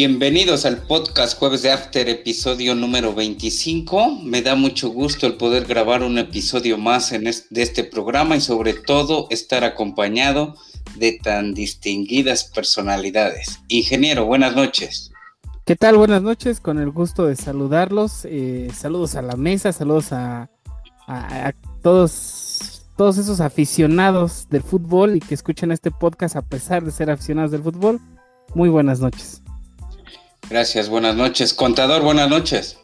[0.00, 4.20] Bienvenidos al podcast Jueves de After, episodio número 25.
[4.22, 8.40] Me da mucho gusto el poder grabar un episodio más en de este programa y
[8.40, 10.54] sobre todo estar acompañado
[10.94, 13.58] de tan distinguidas personalidades.
[13.66, 15.10] Ingeniero, buenas noches.
[15.64, 15.96] ¿Qué tal?
[15.96, 18.24] Buenas noches, con el gusto de saludarlos.
[18.24, 20.48] Eh, saludos a la mesa, saludos a,
[21.08, 26.92] a, todos, todos esos aficionados del fútbol y que escuchan este podcast a pesar de
[26.92, 28.00] ser aficionados del fútbol.
[28.54, 29.42] Muy buenas noches.
[30.50, 31.52] Gracias, buenas noches.
[31.52, 32.78] Contador, buenas noches.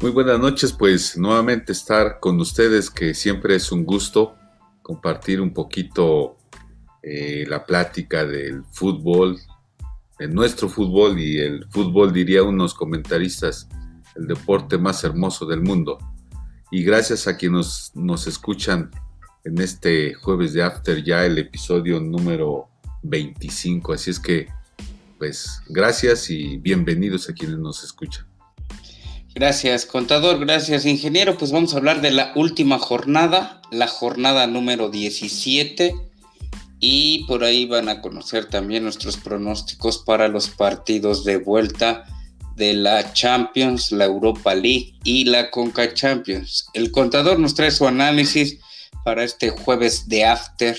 [0.00, 4.36] Muy buenas noches, pues nuevamente estar con ustedes, que siempre es un gusto
[4.82, 6.36] compartir un poquito
[7.02, 9.40] eh, la plática del fútbol,
[10.18, 13.68] de nuestro fútbol y el fútbol, diría unos comentaristas,
[14.14, 15.98] el deporte más hermoso del mundo.
[16.70, 18.92] Y gracias a quienes nos, nos escuchan
[19.42, 22.68] en este jueves de After, ya el episodio número
[23.02, 23.94] 25.
[23.94, 24.46] Así es que
[25.24, 28.26] pues gracias y bienvenidos a quienes nos escuchan.
[29.34, 31.38] Gracias, contador, gracias, ingeniero.
[31.38, 35.94] Pues vamos a hablar de la última jornada, la jornada número 17.
[36.78, 42.04] Y por ahí van a conocer también nuestros pronósticos para los partidos de vuelta
[42.54, 46.66] de la Champions, la Europa League y la Conca Champions.
[46.74, 48.58] El contador nos trae su análisis
[49.06, 50.76] para este jueves de After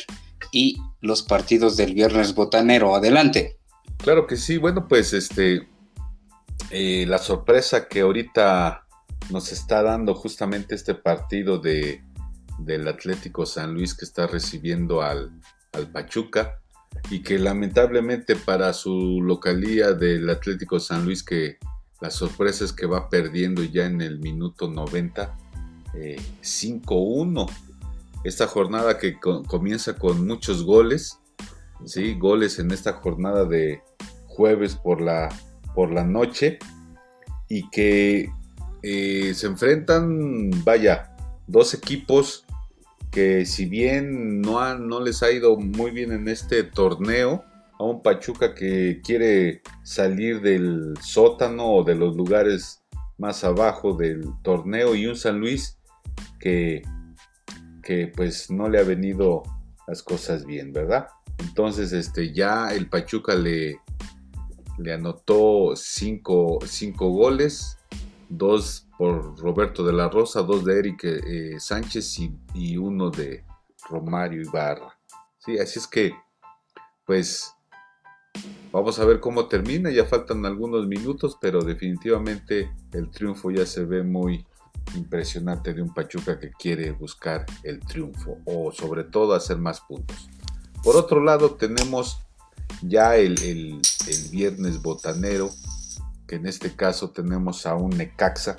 [0.52, 2.96] y los partidos del viernes botanero.
[2.96, 3.58] Adelante.
[3.98, 5.68] Claro que sí, bueno, pues este,
[6.72, 8.86] eh, la sorpresa que ahorita
[9.30, 12.04] nos está dando justamente este partido de,
[12.60, 15.32] del Atlético San Luis que está recibiendo al,
[15.74, 16.62] al Pachuca
[17.10, 21.58] y que lamentablemente para su localía del Atlético San Luis que
[22.02, 25.38] la sorpresa es que va perdiendo ya en el minuto 90
[25.96, 27.50] eh, 5-1
[28.24, 31.20] esta jornada que comienza con muchos goles
[31.86, 32.16] ¿sí?
[32.16, 33.82] goles en esta jornada de
[34.28, 35.30] jueves por la,
[35.74, 36.60] por la noche
[37.48, 38.30] y que
[38.84, 41.16] eh, se enfrentan, vaya,
[41.48, 42.46] dos equipos
[43.12, 47.46] que si bien no, no les ha ido muy bien en este torneo,
[47.80, 52.84] a un Pachuca que quiere salir del sótano o de los lugares
[53.18, 55.78] más abajo del torneo y un San Luis
[56.40, 56.82] que,
[57.84, 59.44] que pues no le ha venido
[59.88, 61.08] las cosas bien, ¿verdad?
[61.40, 63.80] Entonces, este, ya el Pachuca le,
[64.78, 66.60] le anotó cinco,
[67.00, 67.78] goles,
[68.30, 72.20] dos por Roberto de la Rosa, dos de Eric eh, Sánchez
[72.54, 73.44] y, uno de
[73.90, 74.98] Romario Ibarra.
[75.38, 76.14] Sí, así es que,
[77.06, 77.54] pues,
[78.72, 79.92] vamos a ver cómo termina.
[79.92, 84.46] Ya faltan algunos minutos, pero definitivamente el triunfo ya se ve muy
[84.96, 90.30] impresionante de un Pachuca que quiere buscar el triunfo o sobre todo hacer más puntos.
[90.86, 92.20] Por otro lado, tenemos
[92.84, 93.82] ya el,
[94.30, 95.50] viernes botanero,
[96.28, 98.58] que en este caso tenemos a un Necaxa,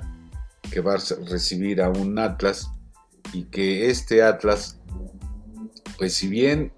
[0.69, 0.97] que va a
[1.29, 2.69] recibir a un Atlas,
[3.31, 4.77] y que este Atlas,
[5.97, 6.73] pues si bien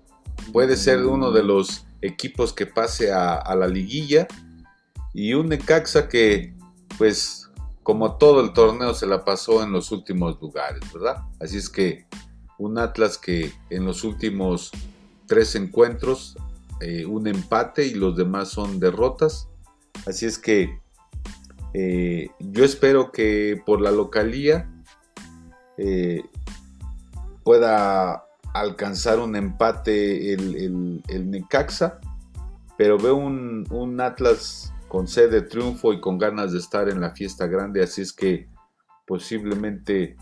[0.54, 4.28] puede ser uno de los equipos que pase a, a la liguilla,
[5.16, 6.54] y un Necaxa que,
[7.00, 7.50] pues,
[7.82, 11.24] como todo el torneo se la pasó en los últimos lugares, ¿verdad?
[11.40, 12.06] Así es que
[12.60, 14.72] un Atlas que en los últimos
[15.30, 16.36] tres encuentros,
[16.82, 19.48] eh, un empate y los demás son derrotas.
[20.06, 20.82] Así es que
[21.74, 24.70] eh, yo espero que por la localía
[25.78, 26.24] eh,
[27.44, 32.00] pueda alcanzar un empate el, Necaxa,
[32.78, 37.00] pero veo un, un, Atlas con sed de triunfo y con ganas de estar en
[37.00, 38.50] la fiesta grande, así es que
[39.06, 40.18] posiblemente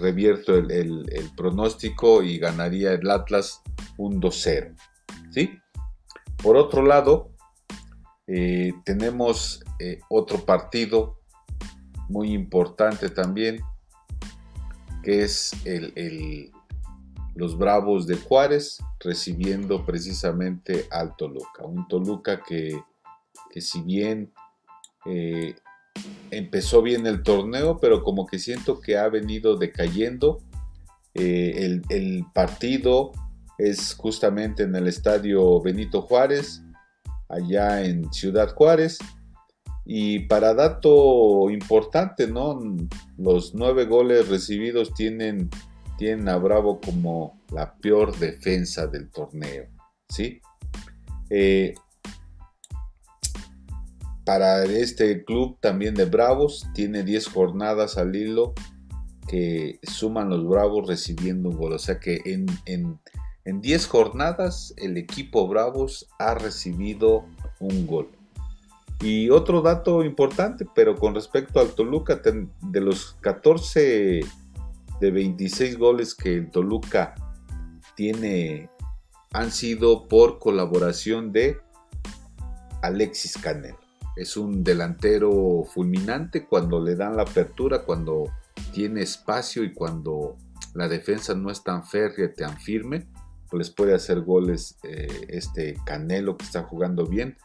[0.00, 3.62] revierto el, pronóstico y ganaría el Atlas
[3.96, 4.74] un 2-0.
[5.30, 5.58] ¿sí?
[6.42, 7.30] Por otro lado,
[8.26, 11.18] eh, tenemos eh, otro partido
[12.08, 13.60] muy importante también,
[15.02, 16.52] que es el,
[17.34, 21.64] los Bravos de Juárez recibiendo precisamente al Toluca.
[21.64, 22.82] Un Toluca que,
[23.60, 24.32] si bien
[25.06, 25.54] eh,
[26.30, 30.42] empezó bien el torneo, pero como que siento que ha venido decayendo.
[31.14, 33.12] el, el, partido
[33.58, 36.62] es justamente en el estadio Benito Juárez,
[37.28, 38.98] allá en Ciudad Juárez.
[39.86, 42.58] Y para dato importante, ¿no?
[43.18, 45.50] Los nueve goles recibidos tienen,
[45.98, 49.66] tienen a Bravo como la peor defensa del torneo,
[50.08, 50.40] ¿sí?
[51.28, 51.74] Eh,
[54.24, 58.54] para este club también de Bravos, tiene 10 jornadas al hilo
[59.28, 61.72] que suman los Bravos recibiendo un gol.
[61.72, 62.98] O sea que en, en
[63.44, 67.26] en 10 jornadas el equipo Bravos ha recibido
[67.60, 68.08] un gol.
[69.00, 74.20] Y otro dato importante, pero con respecto al Toluca, de los 14
[75.00, 77.14] de 26 goles que el Toluca
[77.96, 78.70] tiene,
[79.32, 81.58] han sido por colaboración de
[82.80, 83.83] Alexis Canelo.
[84.16, 88.30] Es un delantero fulminante cuando le dan la apertura, cuando
[88.72, 90.36] tiene espacio y cuando
[90.74, 93.06] la defensa no es tan férrea, tan firme,
[93.50, 97.36] pues les puede hacer goles eh, este Canelo que está jugando bien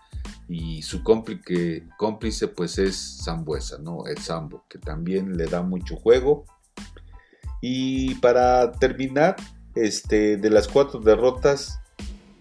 [0.48, 4.08] y su cómplice, pues es Zambuesa, ¿no?
[4.08, 6.46] El Zambo, que también le da mucho juego.
[7.62, 9.36] Y para terminar,
[9.76, 11.80] este, de las cuatro derrotas,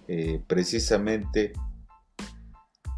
[0.06, 1.52] eh, precisamente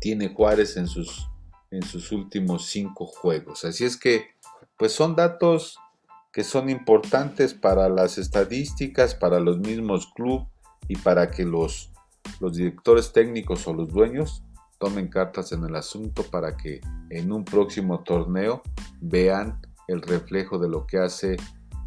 [0.01, 1.29] tiene Juárez en sus,
[1.71, 3.65] en sus últimos cinco juegos.
[3.65, 4.29] Así es que,
[4.77, 5.79] pues son datos
[6.33, 10.47] que son importantes para las estadísticas, para los mismos clubes
[10.89, 11.93] y para que los,
[12.41, 14.43] los directores técnicos o los dueños
[14.79, 16.81] tomen cartas en el asunto para que
[17.11, 18.63] en un próximo torneo
[19.01, 21.37] vean el reflejo de lo que hace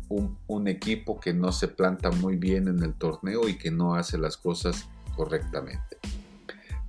[0.09, 3.95] un, un, equipo que no se planta muy bien en el torneo y que no
[3.95, 5.97] hace las cosas correctamente.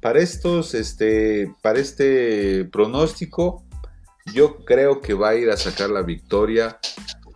[0.05, 3.65] Para estos, este, para este pronóstico,
[4.35, 6.79] yo creo que va a ir a sacar la victoria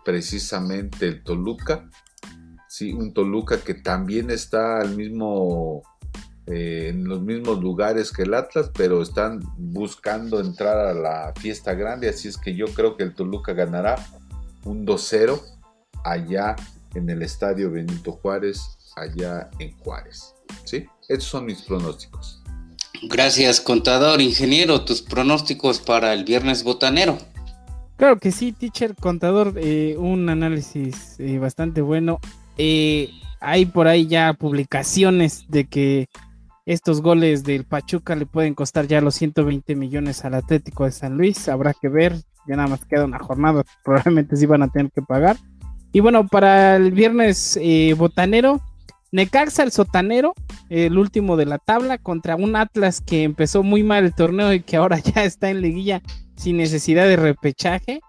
[0.05, 1.89] precisamente el Toluca.
[2.67, 5.81] Sí, un Toluca que también está al mismo
[6.45, 11.73] eh, en los mismos lugares que el Atlas, pero están buscando entrar a la fiesta
[11.73, 13.95] grande, así es que yo creo que el Toluca ganará
[14.63, 15.41] un 2-0
[16.03, 16.55] allá
[16.93, 20.35] en el estadio Benito Juárez, allá en Juárez.
[20.65, 20.85] ¿Sí?
[21.07, 22.38] Estos son mis pronósticos.
[23.03, 27.17] Gracias, contador, ingeniero, tus pronósticos para el viernes botanero.
[27.97, 32.19] Claro que sí, teacher, contador, eh, un análisis eh, bastante bueno.
[32.57, 36.07] hay por ahí ya publicaciones de que
[36.69, 41.17] estos goles del Pachuca le pueden costar ya los 120 millones al Atlético de San
[41.17, 41.49] Luis.
[41.49, 42.15] Habrá que ver.
[42.47, 43.63] Ya nada más queda una jornada.
[43.83, 45.35] Probablemente sí van a tener que pagar.
[45.91, 48.61] Y bueno, para el viernes eh, botanero,
[49.11, 50.33] Necaxa el sotanero,
[50.69, 54.61] el último de la tabla, contra un Atlas que empezó muy mal el torneo y
[54.61, 56.01] que ahora ya está en liguilla
[56.35, 58.01] sin necesidad de repechaje.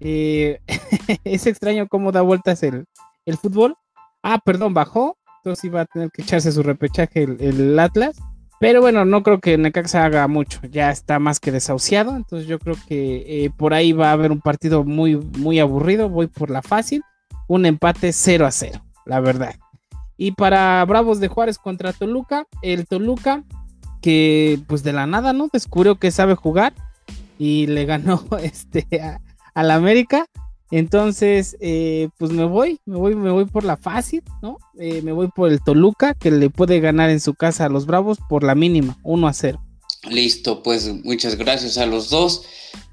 [0.00, 0.60] Eh,
[1.24, 2.86] es extraño cómo da vueltas el,
[3.24, 3.76] el fútbol.
[4.22, 5.16] Ah, perdón, bajó
[5.54, 8.16] sí va a tener que echarse su repechaje el, Atlas.
[8.58, 12.58] Pero bueno, no creo que Necaxa haga mucho, ya está más que desahuciado, entonces yo
[12.58, 16.48] creo que eh, por ahí va a haber un partido muy, muy aburrido, voy por
[16.50, 17.02] la fácil,
[17.48, 19.56] un empate 0 a 0, la verdad.
[20.16, 23.44] Y para Bravos de Juárez contra Toluca, el Toluca
[24.00, 25.48] que pues de la nada, ¿no?
[25.52, 26.74] Descubrió que sabe jugar
[27.38, 28.86] y le ganó este
[29.54, 30.26] al América
[30.70, 34.58] entonces, eh, pues me voy, me voy, me voy por la fácil, ¿no?
[34.78, 37.86] Eh, me voy por el Toluca, que le puede ganar en su casa a los
[37.86, 39.62] Bravos por la mínima, 1 a 0.
[40.10, 42.44] Listo, pues muchas gracias a los dos.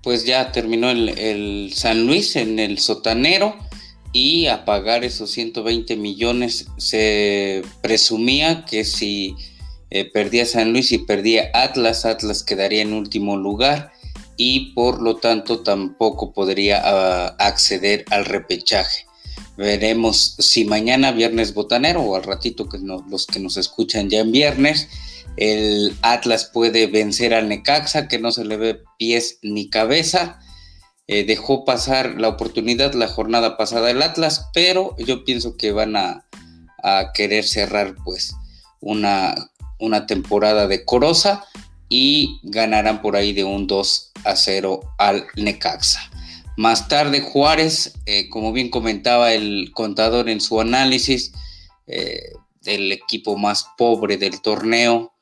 [0.04, 3.56] Pues ya terminó el, San Luis en el sotanero
[4.14, 9.36] y a pagar esos 120 millones se presumía que si
[9.90, 13.92] eh, perdía San Luis y perdía Atlas, Atlas quedaría en último lugar
[14.38, 19.06] y por lo tanto tampoco podría ah, acceder al repechaje.
[19.58, 24.32] Veremos si mañana viernes botanero o al ratito que los que nos escuchan ya en
[24.32, 24.90] viernes,
[25.38, 30.40] el Atlas puede vencer al Necaxa que no se le ve pies ni cabeza.
[31.14, 35.96] Eh, dejó pasar la oportunidad la jornada pasada el Atlas, pero yo pienso que van
[35.96, 36.26] a,
[36.82, 38.36] a querer cerrar pues
[38.82, 39.36] una,
[39.78, 41.46] una temporada decorosa
[41.88, 46.00] y ganarán por ahí de un 2 a 0 al Necaxa.
[46.58, 51.32] Más tarde Juárez, eh, como bien comentaba el contador en su análisis,
[51.86, 52.32] eh,
[52.66, 55.14] el equipo más pobre del torneo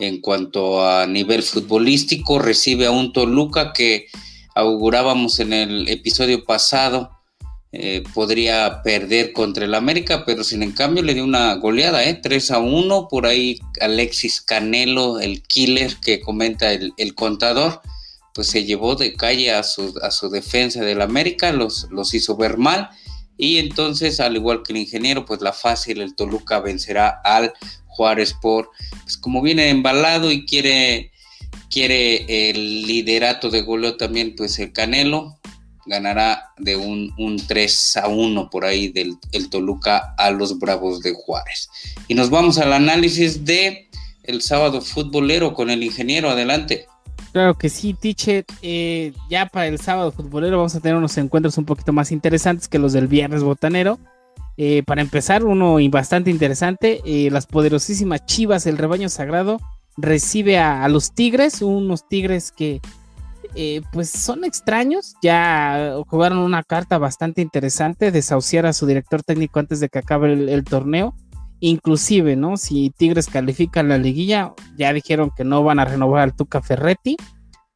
[0.00, 4.08] en cuanto a nivel futbolístico, recibe a un Toluca que
[4.56, 7.10] augurábamos en el episodio pasado
[7.72, 12.14] eh, podría perder contra el América, pero sin en cambio le dio una goleada, ¿eh?
[12.14, 17.82] 3 a 1, por ahí Alexis Canelo, el killer que comenta el, contador,
[18.34, 22.36] pues se llevó de calle a su, a su defensa del América, los, los hizo
[22.36, 22.88] ver mal,
[23.36, 27.52] y entonces, al igual que el ingeniero, pues la fácil, el Toluca vencerá al
[27.86, 28.70] Juárez por,
[29.02, 31.12] pues como viene embalado y quiere,
[31.70, 35.38] quiere el liderato de goleo también, pues el Canelo,
[35.86, 37.12] ganará de un,
[37.46, 41.68] 3 a 1 por ahí del el Toluca a los Bravos de Juárez.
[42.08, 43.88] Y nos vamos al análisis de
[44.24, 46.28] el sábado futbolero con el ingeniero.
[46.28, 46.86] Adelante.
[47.32, 48.44] Claro que sí, Tiche.
[48.62, 52.68] Eh, ya para el sábado futbolero vamos a tener unos encuentros un poquito más interesantes
[52.68, 53.98] que los del viernes botanero.
[54.58, 59.60] Eh, para empezar, uno bastante interesante, eh, las poderosísimas Chivas, el rebaño sagrado,
[59.96, 62.80] recibe a, los Tigres, unos Tigres que
[63.54, 69.58] eh, pues son extraños, ya jugaron una carta bastante interesante, desahuciar a su director técnico
[69.58, 71.14] antes de que acabe el, torneo,
[71.60, 72.58] inclusive, ¿no?
[72.58, 77.16] Si Tigres califica la liguilla, ya dijeron que no van a renovar al Tuca Ferretti,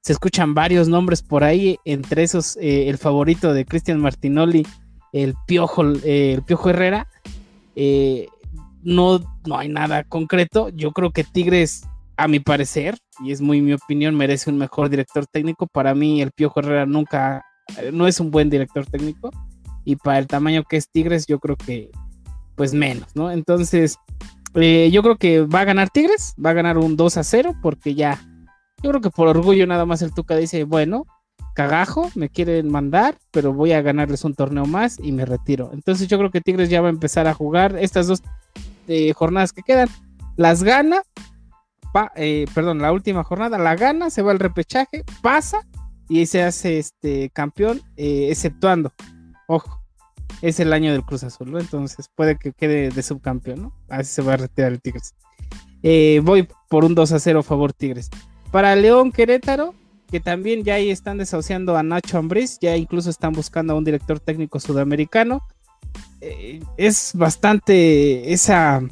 [0.02, 4.66] se escuchan varios nombres por ahí, entre esos eh, el favorito de Cristian Martinoli,
[5.12, 7.06] el Piojo, eh, el Piojo Herrera,
[8.82, 11.84] no, no hay nada concreto, yo creo que Tigres
[12.20, 15.66] a mi parecer, y es muy mi opinión, merece un mejor director técnico.
[15.66, 17.42] Para mí, el Piojo Herrera nunca,
[17.78, 19.30] eh, no es un buen director técnico.
[19.86, 21.90] Y para el tamaño que es Tigres, yo creo que,
[22.56, 23.30] pues menos, ¿no?
[23.30, 23.96] Entonces,
[24.54, 27.54] eh, yo creo que va a ganar Tigres, va a ganar un 2 a 0,
[27.62, 28.20] porque ya,
[28.82, 31.06] yo creo que por orgullo nada más el Tuca dice, bueno,
[31.54, 35.70] cagajo, me quieren mandar, pero voy a ganarles un torneo más y me retiro.
[35.72, 38.22] Entonces yo creo que Tigres ya va a empezar a jugar estas dos
[38.88, 39.88] eh, jornadas que quedan.
[40.36, 41.02] Las gana
[42.16, 45.66] eh, perdón, la última jornada la gana, se va al repechaje, pasa
[46.08, 48.92] y se hace este campeón, eh, exceptuando,
[49.46, 49.80] ojo,
[50.42, 53.72] es el año del Cruz Azul, entonces puede que quede de subcampeón, ¿no?
[53.88, 55.14] Así se va a retirar el Tigres.
[55.82, 58.10] Eh, voy por un 2 a 0 favor Tigres.
[58.50, 59.74] Para León Querétaro,
[60.10, 63.84] que también ya ahí están desahuciando a Nacho Ambriz, ya incluso están buscando a un
[63.84, 65.42] director técnico sudamericano.
[66.76, 68.82] es bastante esa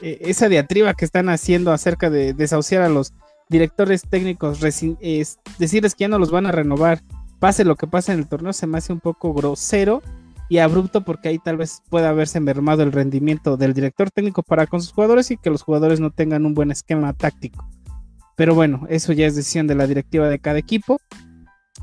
[0.00, 3.12] eh, esa diatriba que están haciendo acerca de desahuciar a los
[3.48, 7.00] directores técnicos, decirles que ya no los van a renovar,
[7.38, 10.02] pase lo que pase en el torneo, se me hace un poco grosero
[10.48, 14.66] y abrupto porque ahí tal vez pueda haberse mermado el rendimiento del director técnico para
[14.66, 17.66] con sus jugadores y que los jugadores no tengan un buen esquema táctico.
[18.36, 21.00] Pero bueno, eso ya es decisión de la directiva de cada equipo.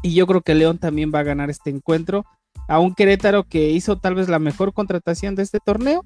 [0.02, 2.26] Y yo creo que León también va a ganar este encuentro.
[2.68, 6.06] A un Querétaro que hizo tal vez la mejor contratación de este torneo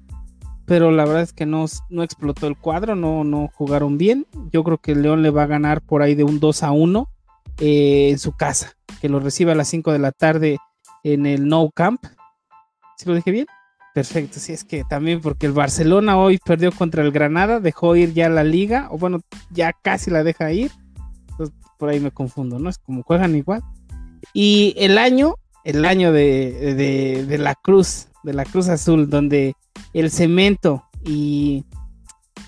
[0.70, 4.28] pero la verdad es que no, no explotó el cuadro, no, no jugaron bien.
[4.52, 6.70] Yo creo que el León le va a ganar por ahí de un 2 a
[6.70, 7.08] 1
[7.58, 10.58] eh, en su casa, que lo recibe a las 5 de la tarde
[11.02, 12.04] en el No Camp.
[12.96, 13.46] ¿Sí lo dije bien?
[13.94, 18.14] Perfecto, sí, es que también porque el Barcelona hoy perdió contra el Granada, dejó ir
[18.14, 19.18] ya la liga, o bueno,
[19.50, 20.70] ya casi la deja ir.
[21.30, 22.70] Entonces, por ahí me confundo, ¿no?
[22.70, 23.60] Es como juegan igual.
[24.32, 25.34] Y el año,
[25.64, 29.56] el año de, de la Cruz, de la Cruz Azul, donde
[29.92, 31.64] el cemento y,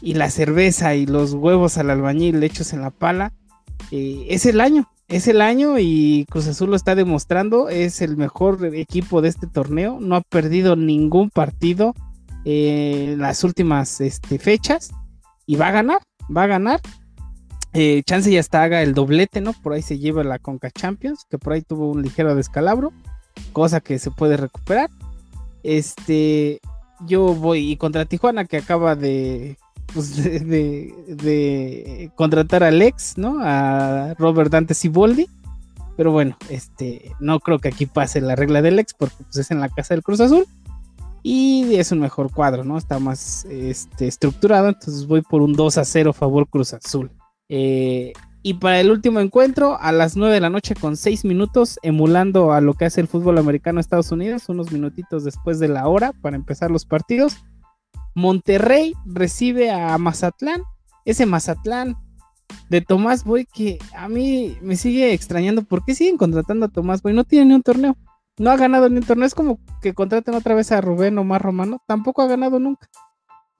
[0.01, 3.33] la cerveza y los huevos al albañil hechos en la pala,
[3.91, 8.17] eh, es el año, es el año y Cruz Azul lo está demostrando, es el
[8.17, 11.95] mejor equipo de este torneo, no ha perdido ningún partido
[12.45, 14.91] en las últimas este, fechas
[15.47, 16.01] y va a ganar,
[16.35, 16.81] va a ganar.
[17.75, 19.55] Eh, chance ya hasta haga el doblete, ¿no?
[19.55, 22.93] Por ahí se lleva la Conca Champions, que por ahí tuvo un ligero descalabro,
[23.53, 24.91] cosa que se puede recuperar.
[25.63, 26.61] Este,
[27.06, 29.56] yo voy y contra Tijuana que acaba de,
[29.92, 30.16] pues,
[30.47, 33.38] de, contratar a Lex, ¿no?
[33.40, 35.28] A Robert Dante Siboldi.
[35.97, 39.50] Pero bueno, este, no creo que aquí pase la regla del Lex porque pues, es
[39.50, 40.47] en la casa del Cruz Azul.
[41.23, 42.76] Y es un mejor cuadro, ¿no?
[42.76, 44.68] Está más este, estructurado.
[44.68, 47.12] Entonces voy por un 2 a 0 favor Cruz Azul.
[47.49, 48.12] Eh,
[48.43, 52.53] y para el último encuentro, a las 9 de la noche con 6 minutos, emulando
[52.53, 55.87] a lo que hace el fútbol americano en Estados Unidos, unos minutitos después de la
[55.87, 57.37] hora para empezar los partidos.
[58.15, 60.63] Monterrey recibe a Mazatlán.
[61.05, 61.97] Ese Mazatlán
[62.69, 65.63] de Tomás Boy que a mí me sigue extrañando.
[65.63, 67.13] ¿Por qué siguen contratando a Tomás Boy?
[67.13, 67.97] No tiene ni un torneo.
[68.39, 69.27] No ha ganado ni un torneo.
[69.27, 71.81] Es como que contraten otra vez a Rubén o más Romano.
[71.87, 72.89] Tampoco ha ganado nunca.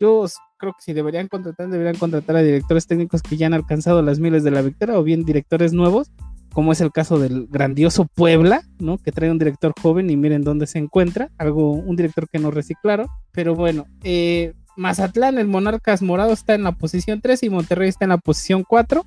[0.01, 0.27] Yo
[0.62, 4.21] creo que si deberían contratar, deberían contratar a directores técnicos que ya han alcanzado las
[4.21, 6.12] miles de la victoria o bien directores nuevos,
[6.52, 8.97] como es el caso del grandioso Puebla, ¿no?
[8.99, 12.52] Que trae un director joven y miren dónde se encuentra, algo, un director que no
[12.52, 17.88] reciclaron, pero bueno, eh, Mazatlán, el Monarcas Morado está en la posición 3 y Monterrey
[17.88, 19.04] está en la posición 4.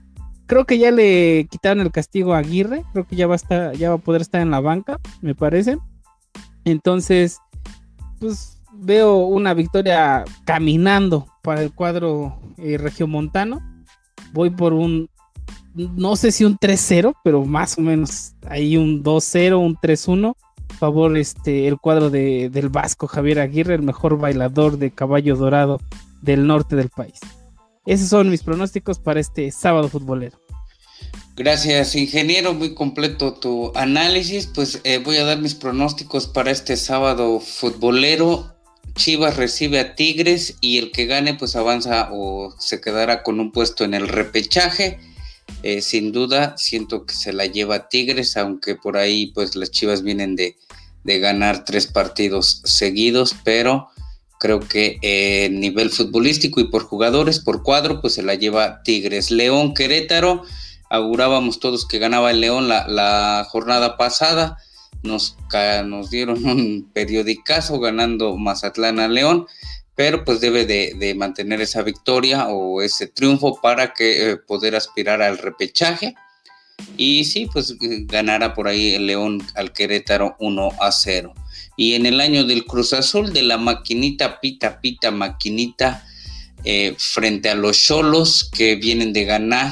[0.47, 3.77] Creo que ya le quitaron el castigo a Aguirre, creo que ya va a estar,
[3.77, 5.77] ya va a poder estar en la banca, me parece.
[6.65, 7.39] Entonces,
[8.19, 13.61] pues veo una victoria caminando para el cuadro eh, regiomontano.
[14.33, 15.09] Voy por un,
[15.73, 20.35] no sé si un 3-0, pero más o menos ahí un 2-0, un 3-1.
[20.79, 25.79] Favor, este, el cuadro de, del Vasco Javier Aguirre, el mejor bailador de caballo dorado
[26.21, 27.19] del norte del país.
[27.85, 30.37] Esos son mis pronósticos para este sábado futbolero.
[31.37, 34.47] Gracias, ingeniero, muy completo tu análisis.
[34.47, 38.54] Pues eh, voy a dar mis pronósticos para este sábado futbolero.
[38.95, 43.51] Chivas recibe a Tigres y el que gane pues avanza o se quedará con un
[43.51, 44.99] puesto en el repechaje.
[45.63, 50.01] Eh, sin duda siento que se la lleva Tigres, aunque por ahí pues las Chivas
[50.01, 50.55] vienen de,
[51.03, 53.89] ganar tres partidos seguidos, pero
[54.39, 59.29] creo que en nivel futbolístico y por jugadores, por cuadro, pues se la lleva Tigres.
[59.29, 60.43] León Querétaro,
[60.89, 64.57] augurábamos todos que ganaba el León la, jornada pasada,
[65.05, 65.37] nos,
[65.85, 69.47] nos dieron un periodicazo ganando Mazatlán a León,
[69.95, 75.21] pero pues debe de, mantener esa victoria o ese triunfo para que eh, poder aspirar
[75.21, 76.15] al repechaje.
[76.97, 81.33] Y sí, pues ganará por ahí el León al Querétaro 1 a 0.
[81.77, 86.05] Y en el año del Cruz Azul, de la maquinita, pita, pita, maquinita,
[86.65, 89.71] eh, frente a los Cholos que vienen de ganar.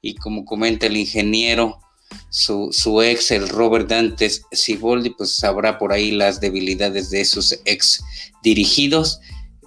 [0.00, 1.81] Y como comenta el ingeniero,
[2.30, 8.02] su, ex, el Robert Dantes Siboldi, pues sabrá por ahí las debilidades de esos ex
[8.42, 9.20] dirigidos.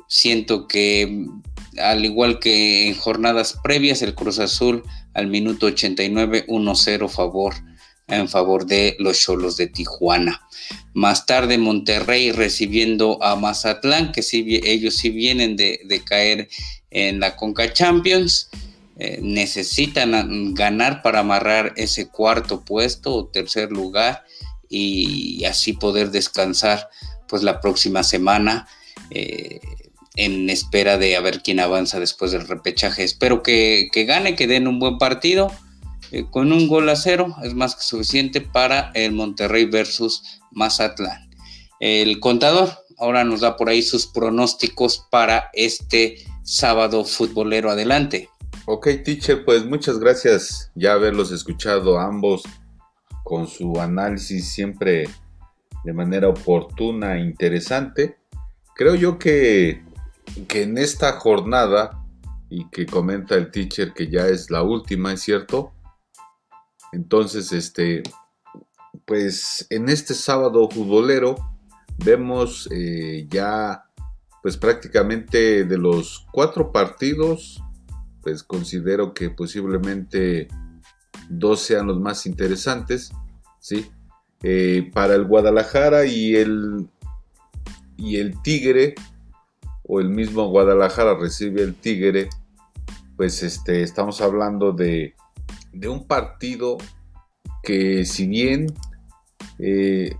[0.07, 1.27] Siento que,
[1.81, 4.83] al igual que en jornadas previas, el Cruz Azul
[5.13, 7.55] al minuto 89, 1-0 favor
[8.07, 10.41] en favor de los Cholos de Tijuana.
[10.93, 16.47] Más tarde Monterrey recibiendo a Mazatlán, que sí, ellos sí vienen de, caer
[16.91, 18.49] en la Conca Champions.
[18.97, 24.23] Eh, necesitan ganar para amarrar ese cuarto puesto o tercer lugar
[24.69, 26.89] y así poder descansar
[27.27, 28.67] pues la próxima semana
[29.09, 29.59] eh,
[30.15, 33.03] en espera de a ver quién avanza después del repechaje.
[33.03, 35.51] Espero que, que gane, que den un buen partido
[36.11, 41.29] eh, con un gol a cero es más que suficiente para el Monterrey versus Mazatlán.
[41.79, 47.69] El contador ahora nos da por ahí sus pronósticos para este sábado futbolero.
[47.69, 48.29] Adelante.
[48.67, 52.43] Ok, teacher, pues muchas gracias ya haberlos escuchado ambos
[53.23, 55.07] con su análisis siempre
[55.83, 58.17] de manera oportuna e interesante.
[58.75, 59.83] Creo yo que,
[60.47, 62.03] que en esta jornada,
[62.49, 65.75] y que comenta el teacher que ya es la última, es cierto,
[66.91, 68.03] entonces, este,
[69.05, 71.35] pues en este sábado futbolero
[71.97, 73.83] vemos eh, ya,
[74.41, 77.61] pues prácticamente de los cuatro partidos,
[78.25, 80.49] pues considero que posiblemente
[81.29, 83.13] dos sean los más interesantes,
[83.61, 83.89] ¿sí?
[84.43, 86.89] Eh, para el Guadalajara y el,
[87.95, 88.95] y el Tigre,
[89.83, 92.27] o el mismo Guadalajara recibe el Tigre,
[93.15, 95.15] pues este, estamos hablando de
[95.75, 96.77] de un partido
[97.61, 98.73] que si bien
[99.59, 100.15] eh,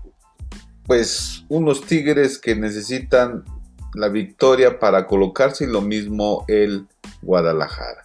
[0.84, 3.44] pues unos Tigres que necesitan
[3.94, 6.86] la victoria para colocarse y lo mismo el
[7.22, 8.04] Guadalajara.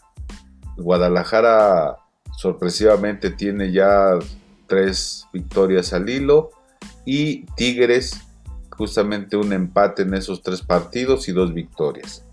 [0.77, 1.97] Guadalajara
[2.37, 4.17] sorpresivamente tiene ya
[4.67, 6.51] tres victorias al hilo
[7.05, 8.21] y Tigres
[8.69, 12.25] justamente un empate en esos tres partidos y dos victorias.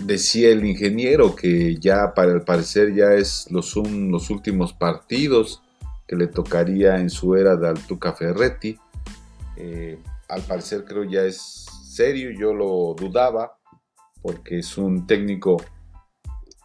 [0.00, 5.62] Decía el ingeniero que ya para el parecer ya es los, los últimos partidos
[6.08, 8.78] que le tocaría en su era de Altuca Ferretti.
[9.56, 9.98] Eh,
[10.28, 13.59] al parecer creo ya es serio, yo lo dudaba
[14.22, 15.56] porque es un técnico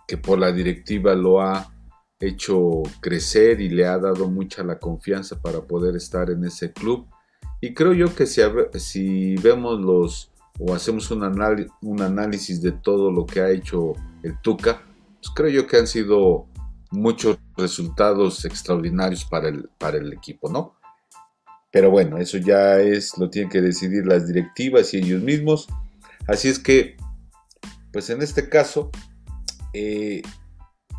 [0.08, 1.72] que por la directiva lo ha
[2.20, 7.08] hecho crecer y le ha dado mucha la confianza para poder estar en ese club.
[7.62, 8.42] Y creo yo que si,
[8.76, 11.24] si vemos los o hacemos un,
[11.82, 14.82] un análisis de todo lo que ha hecho el Tuca,
[15.20, 16.48] pues creo yo que han sido
[16.92, 20.76] muchos resultados extraordinarios para el, para el equipo, ¿no?
[21.72, 25.68] Pero bueno, eso ya es, lo tienen que decidir las directivas y ellos mismos.
[26.26, 26.96] Así es que,
[27.96, 28.92] pues en este caso,
[29.72, 30.22] eh,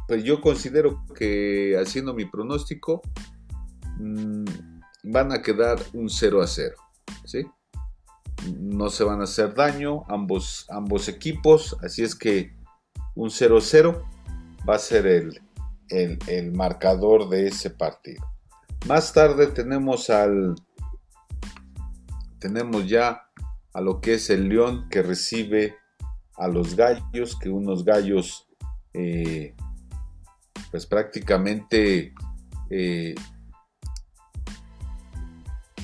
[0.09, 3.02] pues yo considero que haciendo mi pronóstico,
[3.98, 4.44] mm,
[5.04, 6.74] van a quedar un 0 a 0,
[7.26, 7.44] ¿sí?
[8.59, 12.56] no se van a hacer daño ambos, ambos equipos, así es que
[13.14, 14.02] un 0-0
[14.66, 15.38] va a ser el,
[15.90, 18.24] el, marcador de ese partido.
[18.88, 20.54] Más tarde tenemos al
[22.38, 23.28] tenemos ya
[23.74, 25.76] a lo que es el León que recibe
[26.38, 28.46] a los gallos, que unos gallos
[28.92, 29.55] eh,
[30.70, 32.12] pues prácticamente
[32.70, 33.14] eh,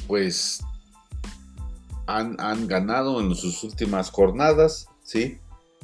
[0.06, 0.62] pues
[2.06, 5.38] han, ganado en sus últimas jornadas, ¿sí?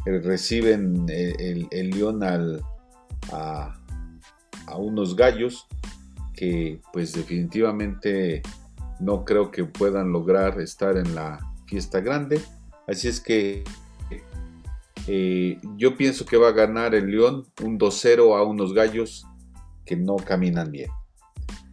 [0.05, 3.75] Eh, reciben eh, el, León a,
[4.77, 5.67] unos gallos
[6.35, 8.43] que pues definitivamente
[9.01, 12.41] no creo que puedan lograr estar en la fiesta grande.
[12.87, 13.65] Así es que
[15.11, 19.27] eh, yo pienso que va a ganar el León un 2-0 a unos gallos
[19.87, 20.91] que no caminan bien.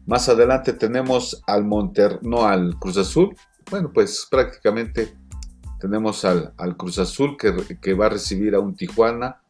[0.06, 3.36] Más adelante tenemos al Monter, no al Cruz Azul,
[3.70, 5.18] bueno, pues prácticamente
[5.82, 9.42] tenemos al, Cruz Azul que, va a recibir a un Tijuana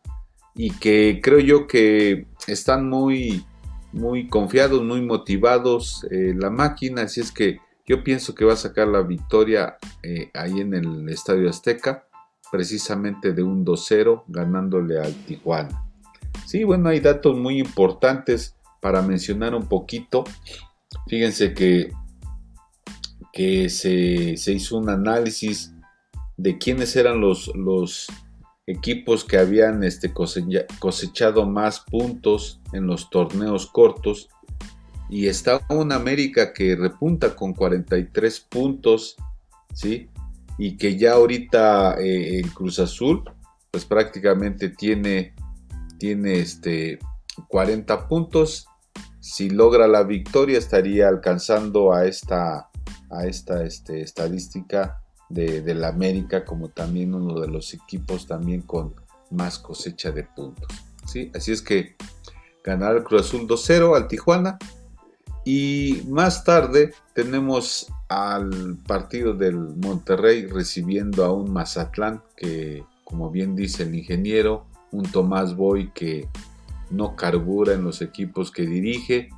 [0.55, 3.45] y que creo yo que están muy,
[3.91, 8.57] muy confiados, muy motivados en la máquina, así es que Yo pienso que va a
[8.57, 12.07] sacar la victoria eh, ahí en el Estadio Azteca,
[12.51, 15.85] precisamente de un 2-0, ganándole al Tijuana.
[16.45, 20.23] Sí, bueno, hay datos muy importantes para mencionar un poquito.
[21.07, 21.91] Fíjense que,
[23.33, 25.73] que se, se hizo un análisis
[26.37, 28.07] de quiénes eran los, los
[28.67, 34.29] equipos que habían este, cosechado más puntos en los torneos cortos.
[35.09, 39.15] Y está un América que repunta con 43 puntos,
[39.73, 40.09] ¿sí?
[40.57, 43.23] Y que ya ahorita eh, el Cruz Azul,
[43.71, 45.35] pues prácticamente tiene,
[45.97, 46.99] tiene este
[47.47, 48.67] 40 puntos.
[49.19, 52.69] Si logra la victoria, estaría alcanzando a esta,
[53.09, 58.93] a esta este, estadística de, la América como también uno de los equipos también con
[59.31, 60.67] más cosecha de puntos.
[61.05, 61.31] ¿sí?
[61.33, 61.95] Así es que
[62.63, 64.57] ganar el Cruz Azul 2-0 al Tijuana.
[65.45, 73.55] Y más tarde tenemos al partido del Monterrey recibiendo a un Mazatlán que, como bien
[73.55, 76.27] dice el ingeniero, un Tomás Boy que
[76.89, 79.29] no carbura en los equipos que dirige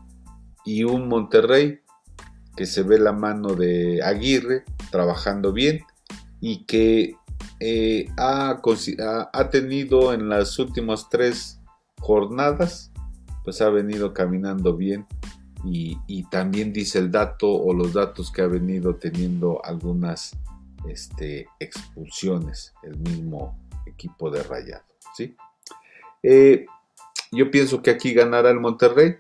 [0.66, 1.82] y un Monterrey
[2.56, 5.82] que se ve la mano de Aguirre trabajando bien
[6.40, 7.16] y que
[7.60, 8.62] eh, ha,
[9.52, 11.60] tenido en las últimas tres
[12.00, 12.92] jornadas,
[13.44, 15.06] pues ha venido caminando bien
[15.64, 20.38] y, también dice el dato o los datos que ha venido teniendo algunas
[20.88, 24.84] este, expulsiones el mismo equipo de Rayado.
[25.16, 25.36] ¿sí?
[26.24, 26.66] Eh,
[27.32, 29.16] yo pienso que aquí ganará el Monterrey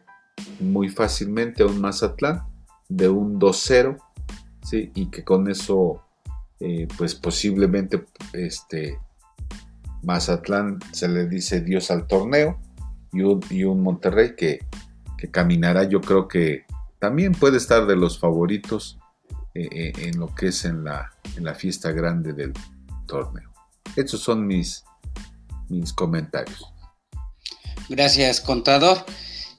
[0.59, 2.43] muy fácilmente a un Mazatlán
[2.87, 3.97] de un 2-0
[4.63, 4.91] ¿sí?
[4.93, 6.03] y que con eso
[6.59, 8.99] eh, pues posiblemente este
[10.03, 12.59] Mazatlán se le dice Dios al torneo
[13.11, 14.59] y un, Monterrey que,
[15.31, 16.65] caminará yo creo que
[16.99, 18.97] también puede estar de los favoritos
[19.53, 22.53] eh, eh, en lo que es en la, en la fiesta grande del
[23.07, 23.51] torneo.
[23.95, 24.83] Estos son mis,
[25.69, 26.71] mis comentarios.
[27.89, 29.05] Gracias, contador.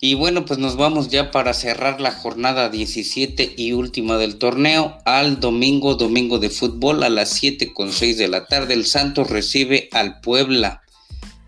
[0.01, 4.97] Y bueno, pues nos vamos ya para cerrar la jornada 17 y última del torneo
[5.05, 8.75] al domingo, domingo de fútbol a las 7 con 6 de la tarde.
[8.75, 10.83] El Santos recibe al Puebla.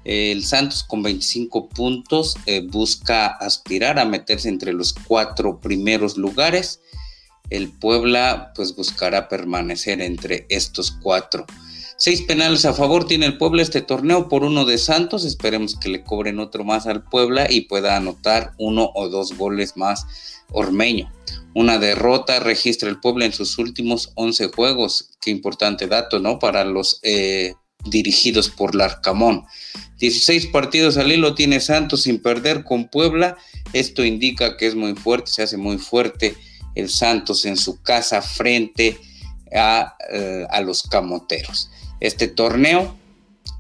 [0.04, 6.80] El Santos con 25 puntos eh, busca aspirar a meterse entre los cuatro primeros lugares.
[7.50, 11.46] El Puebla pues buscará permanecer entre estos cuatro.
[11.96, 15.26] Seis penales a favor tiene el Puebla este torneo por uno de Santos.
[15.26, 19.76] Esperemos que le cobren otro más al Puebla y pueda anotar uno o dos goles
[19.76, 20.06] más
[20.52, 21.12] Ormeño.
[21.54, 25.10] Una derrota registra el Puebla en sus últimos 11 juegos.
[25.20, 26.38] Qué importante dato, ¿no?
[26.38, 27.54] Para los eh,
[27.85, 29.45] dirigidos por Larcamón.
[29.99, 33.37] 16 partidos al hilo tiene Santos sin perder con Puebla.
[33.73, 36.37] Esto indica que es muy fuerte, se hace muy fuerte
[36.75, 38.99] el Santos en su casa frente
[39.53, 42.97] a, eh, a los camoteros este torneo,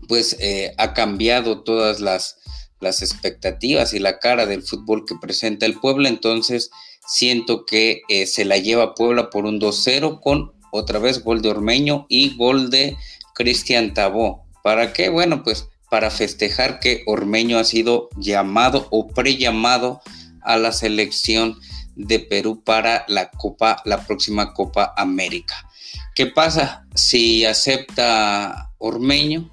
[0.08, 2.38] pues eh, ha cambiado todas las,
[2.80, 6.70] las expectativas y la cara del fútbol que presenta el Puebla, entonces
[7.06, 11.50] siento que eh, se la lleva Puebla por un 2-0 con otra vez gol de
[11.50, 12.96] Ormeño y gol de
[13.40, 14.44] Cristian Tabó.
[14.62, 15.08] ¿Para qué?
[15.08, 20.02] Bueno, pues para festejar que Ormeño ha sido llamado o pre-llamado
[20.42, 21.58] a la selección
[21.96, 25.66] de Perú para la Copa, la próxima Copa América.
[26.14, 29.48] ¿Qué pasa si acepta Ormeño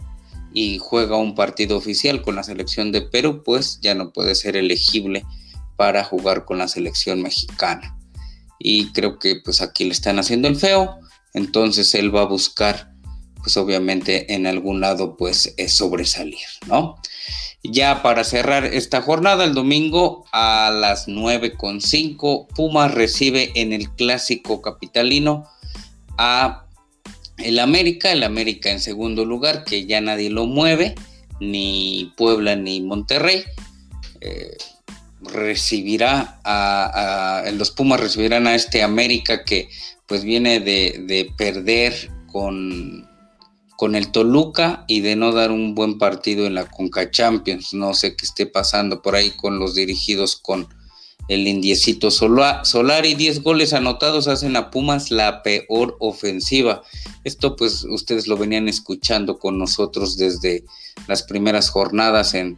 [0.53, 3.41] y juega un partido oficial con la selección de Perú?
[3.45, 5.23] Pues ya no puede ser elegible
[5.77, 7.97] para jugar con la selección mexicana.
[8.59, 10.99] Y creo que pues aquí le están haciendo el feo,
[11.33, 12.96] entonces él va a buscar
[13.47, 16.97] pues obviamente en algún lado pues sobresalir, ¿no?
[17.63, 24.61] Ya para cerrar esta jornada, el domingo a las 9.5, Pumas recibe en el clásico
[24.61, 25.45] capitalino
[26.17, 26.65] a
[27.37, 30.95] el América, el América en segundo lugar, que ya nadie lo mueve,
[31.39, 33.45] ni Puebla ni Monterrey.
[34.19, 34.57] Eh,
[35.21, 39.69] recibirá a, los Pumas recibirán a este América que
[40.05, 43.06] pues viene de, perder con,
[43.77, 47.73] con el Toluca y de no dar un buen partido en la Conca Champions.
[47.73, 50.67] No sé qué esté pasando por ahí con los dirigidos con
[51.27, 56.81] el indiecito Solar y 10 goles anotados hacen a Pumas la peor ofensiva.
[57.23, 60.63] Esto pues ustedes lo venían escuchando con nosotros desde
[61.07, 62.57] las primeras jornadas en,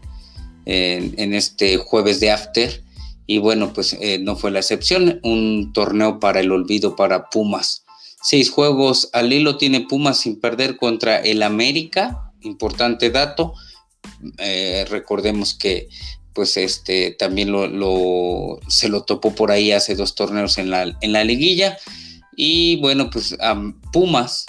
[0.66, 2.84] en, este jueves de After.
[3.26, 5.20] Y bueno, pues eh, no fue la excepción.
[5.24, 7.84] Un torneo para el olvido para Pumas.
[8.22, 12.32] Seis juegos al hilo tiene Pumas sin perder contra el América.
[12.42, 13.54] Importante dato.
[14.38, 15.88] Eh, recordemos que
[16.34, 21.12] pues este también lo, se lo topó por ahí hace dos torneos en la, en
[21.12, 21.78] la liguilla
[22.36, 23.36] Y bueno, pues
[23.92, 24.46] Pumas,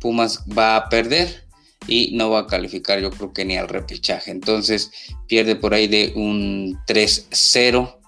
[0.00, 1.46] Pumas va a perder
[1.86, 4.30] y no va a calificar yo creo que ni al repechaje.
[4.30, 4.90] Entonces
[5.26, 8.01] pierde por ahí de un 3-0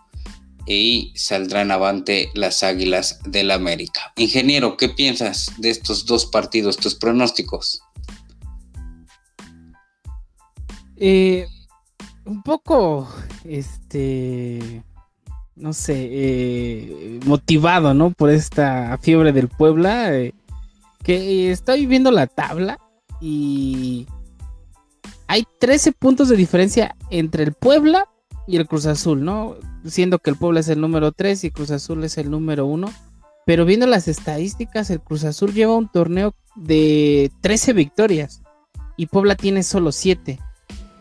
[0.67, 4.13] y saldrán avante las Águilas del América.
[4.17, 7.81] Ingeniero, ¿qué piensas de estos dos partidos, tus pronósticos?
[10.97, 11.47] Eh,
[12.25, 13.09] un poco,
[13.45, 14.83] este,
[15.57, 18.11] no sé, eh, motivado, ¿no?
[18.11, 20.35] Por esta fiebre del Puebla, eh,
[21.03, 22.79] que estoy viendo la tabla
[23.21, 24.07] y
[25.27, 28.09] hay 13 puntos de diferencia entre el Puebla
[28.47, 29.57] y el Cruz Azul, ¿no?
[29.85, 32.91] Siendo que el Puebla es el número 3 y Cruz Azul es el número 1.
[33.47, 38.43] Pero viendo las estadísticas, el Cruz Azul lleva un torneo de 13 victorias
[38.97, 40.39] y Puebla tiene solo 7.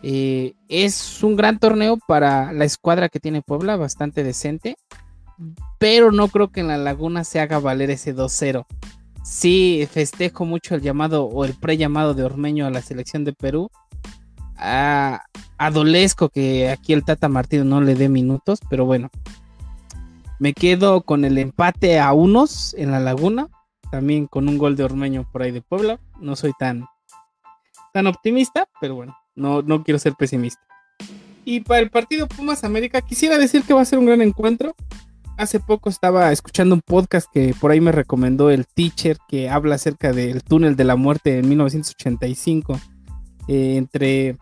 [0.02, 4.76] Eh, es un gran torneo para la escuadra que tiene Puebla, bastante decente.
[5.78, 8.66] Pero no creo que en la laguna se haga valer ese 2-0.
[9.24, 13.70] Sí, festejo mucho el llamado o el pre-llamado de Ormeño a la selección de Perú
[14.56, 19.10] adolesco que aquí el Tata Martino no le dé minutos, pero bueno.
[20.40, 23.48] Me quedo con el empate a unos en la laguna,
[23.90, 26.00] también con un gol de Ormeño por ahí de Puebla.
[26.20, 26.86] No soy tan,
[27.92, 30.60] tan optimista, pero bueno, no, no quiero ser pesimista.
[31.44, 34.74] Y para el partido Pumas América, quisiera decir que va a ser un gran encuentro.
[35.36, 39.74] Hace poco estaba escuchando un podcast que por ahí me recomendó el teacher que habla
[39.74, 42.78] acerca del túnel de la muerte en 1985
[43.48, 44.36] eh, entre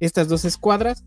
[0.00, 1.04] estas dos escuadras.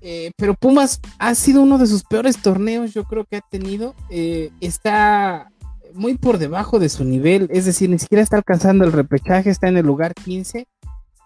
[0.00, 3.94] Eh, pero Pumas ha sido uno de sus peores torneos, yo creo que ha tenido.
[4.10, 5.48] Eh, está
[5.94, 9.68] muy por debajo de su nivel, es decir, ni siquiera está alcanzando el repechaje, está
[9.68, 10.66] en el lugar 15.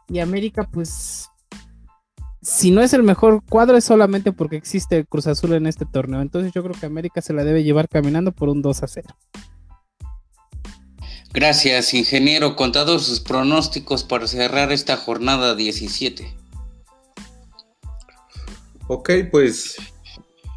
[0.09, 1.29] Y América, pues,
[2.42, 5.85] si no es el mejor cuadro, es solamente porque existe el Cruz Azul en este
[5.87, 6.20] torneo.
[6.20, 9.09] Entonces yo creo que América se la debe llevar caminando por un 2 a 0.
[11.33, 12.57] Gracias, ingeniero.
[12.57, 16.45] Contador, sus pronósticos para cerrar esta jornada 17.
[18.88, 19.77] Ok, pues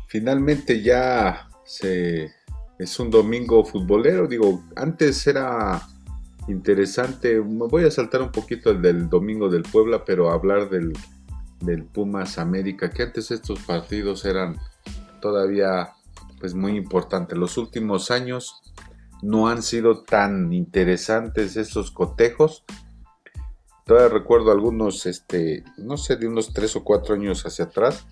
[0.07, 2.31] finalmente ya se,
[2.77, 4.27] es un domingo futbolero.
[4.27, 5.81] Digo, antes era
[6.47, 7.41] interesante.
[7.41, 10.93] Me voy a saltar un poquito el del domingo del Puebla, pero hablar del,
[11.61, 14.57] del Pumas América, que antes estos partidos eran
[15.21, 15.93] todavía
[16.39, 17.35] pues muy importantes.
[17.35, 18.61] Los últimos años
[19.23, 22.63] no han sido tan interesantes estos cotejos.
[23.87, 28.05] Todavía recuerdo algunos, este, no sé, de unos tres o cuatro años hacia atrás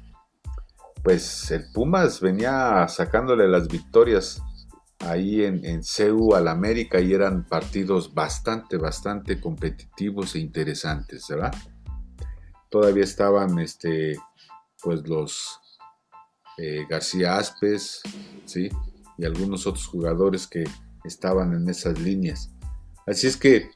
[1.03, 4.41] pues el Pumas venía sacándole las victorias
[4.99, 11.53] ahí en, en CEU al América y eran partidos bastante, bastante competitivos e interesantes, ¿verdad?
[12.69, 14.17] Todavía estaban, este,
[14.81, 15.59] pues los
[16.57, 18.01] eh, García Aspes,
[18.45, 18.69] ¿sí?
[19.17, 20.63] Y algunos otros jugadores que
[21.03, 22.51] estaban en esas líneas.
[23.05, 23.69] Así es que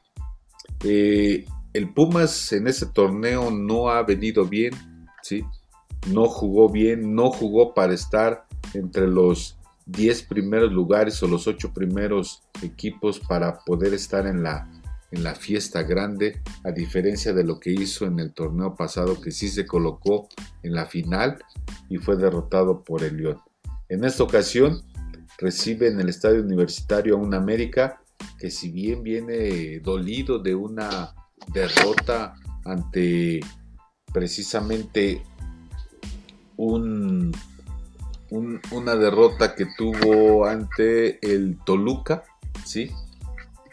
[0.84, 4.74] eh, el Pumas en ese torneo no ha venido bien,
[5.22, 5.46] ¿sí?
[6.10, 11.74] No jugó bien, no jugó para estar entre los 10 primeros lugares o los 8
[11.74, 14.70] primeros equipos para poder estar en la,
[15.12, 19.32] en la fiesta grande, a diferencia de lo que hizo en el torneo pasado que
[19.32, 20.28] sí se colocó
[20.64, 21.44] en la final
[21.90, 23.40] y fue derrotado por el León.
[23.90, 24.84] En esta ocasión
[25.38, 28.02] recibe en el estadio universitario a un América
[28.38, 31.14] que si bien viene dolido de una
[31.54, 33.40] derrota ante
[34.14, 35.24] precisamente
[36.58, 37.32] un,
[38.72, 42.24] una derrota que tuvo ante el Toluca,
[42.66, 42.92] ¿sí?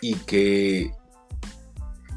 [0.00, 0.92] Y que,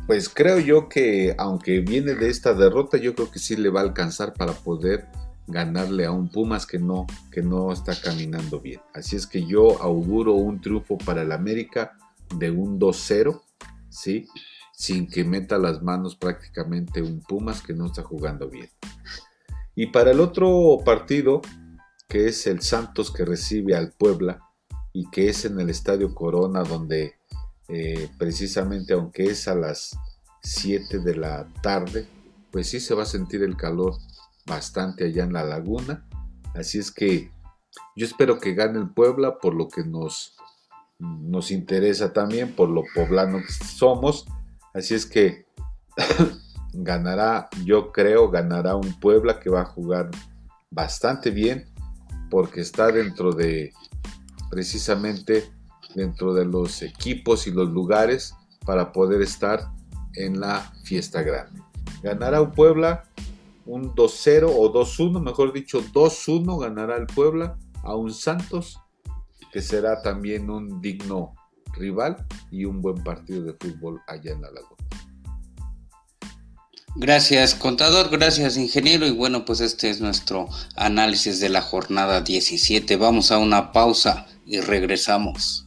[0.08, 3.82] pues creo yo que aunque viene de esta derrota, yo creo que sí le va
[3.82, 5.08] a alcanzar para poder
[5.48, 8.82] ganarle a un Pumas que no, que no está caminando bien.
[8.94, 11.98] Así es que yo auguro un triunfo para el América
[12.36, 13.42] de un 2-0,
[13.90, 14.28] ¿sí?
[14.74, 18.70] Sin que meta las manos prácticamente un Pumas que no está jugando bien.
[19.76, 21.42] Y para el otro partido,
[22.08, 24.42] que es el Santos que recibe al Puebla
[24.94, 27.16] y que es en el Estadio Corona, donde
[27.70, 29.98] eh, precisamente aunque es a las
[30.44, 32.06] 7 de la tarde,
[32.52, 33.96] pues sí se va a sentir el calor
[34.46, 36.06] bastante allá en la laguna.
[36.54, 37.32] Así es que
[37.96, 40.36] yo espero que gane el Puebla por lo que nos,
[41.00, 44.26] nos interesa también, por lo poblano que somos.
[44.74, 45.46] Así es que
[46.74, 50.10] ganará, yo creo, ganará un Puebla que va a jugar
[50.70, 51.66] bastante bien
[52.30, 53.74] porque está dentro de,
[54.50, 55.52] precisamente,
[55.96, 58.34] dentro de los equipos y los lugares
[58.66, 59.72] para poder estar
[60.16, 61.62] en la fiesta grande.
[62.02, 63.04] Ganará un Puebla
[63.66, 68.80] un 2-0 o 2-1, mejor dicho 2-1 ganará el Puebla a un Santos
[69.52, 71.34] que será también un digno
[71.74, 74.91] rival y un buen partido de fútbol allá en la laguna.
[76.96, 79.08] Gracias, contador, gracias, ingeniero.
[79.08, 82.98] Y bueno, pues este es nuestro análisis de la jornada 17.
[82.98, 85.61] Vamos a una pausa y regresamos.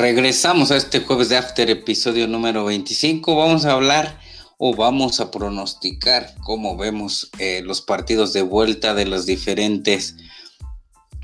[0.00, 3.36] Regresamos a este jueves de After, episodio número 25.
[3.36, 4.18] Vamos a hablar
[4.56, 10.16] o vamos a pronosticar cómo vemos eh, los partidos de vuelta de las diferentes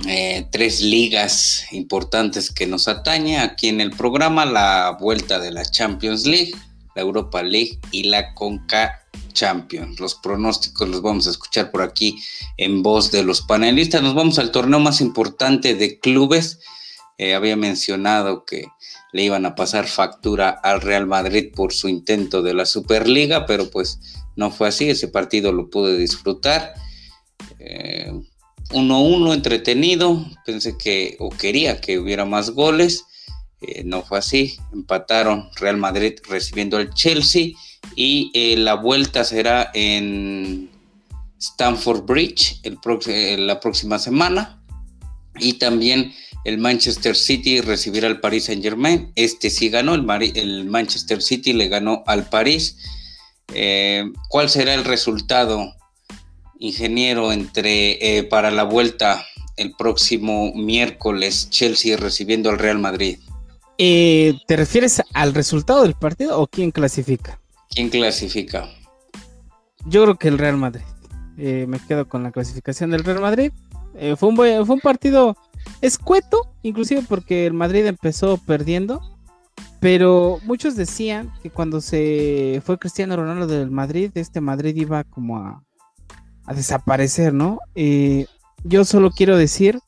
[0.06, 5.64] eh, tres ligas importantes que nos atañe aquí en el programa, la vuelta de la
[5.64, 6.52] Champions League,
[6.94, 10.00] la Europa League y la Conca Champions.
[10.00, 12.22] Los pronósticos los vamos a escuchar por aquí
[12.58, 14.02] en voz de los panelistas.
[14.02, 16.60] Nos vamos al torneo más importante de clubes
[17.18, 18.66] eh, había mencionado que
[19.12, 23.70] le iban a pasar factura al Real Madrid por su intento de la Superliga, pero
[23.70, 24.00] pues
[24.36, 26.74] no fue así, ese partido lo pude disfrutar.
[27.58, 33.06] 1-1 eh, entretenido, pensé que o quería que hubiera más goles,
[33.62, 37.52] eh, no fue así, empataron Real Madrid recibiendo al Chelsea
[37.94, 40.68] y la vuelta será en
[41.38, 42.60] Stamford Bridge
[43.38, 44.60] la próxima semana
[45.38, 46.12] y también
[46.46, 49.10] el Manchester City recibirá al Paris Saint Germain.
[49.16, 52.78] Este sí ganó, el, Manchester City le ganó al París.
[53.52, 55.74] Eh, ¿Cuál será el resultado,
[56.60, 59.24] ingeniero, entre eh, para la vuelta
[59.56, 63.18] el próximo miércoles Chelsea recibiendo al Real Madrid?
[63.78, 67.40] Eh, ¿Te refieres al resultado del partido o quién clasifica?
[67.70, 68.68] ¿Quién clasifica?
[69.84, 70.84] Yo creo que el Real Madrid.
[71.36, 73.50] me quedo con la clasificación del Real Madrid.
[74.16, 75.36] fue, un fue un partido
[75.80, 79.00] escueto, inclusive porque el Madrid empezó perdiendo,
[79.80, 85.38] pero muchos decían que cuando se fue Cristiano Ronaldo del Madrid, este Madrid iba como
[85.38, 85.62] a,
[86.54, 87.58] desaparecer, ¿no?
[87.74, 88.26] Eh,
[88.64, 89.80] yo solo quiero decir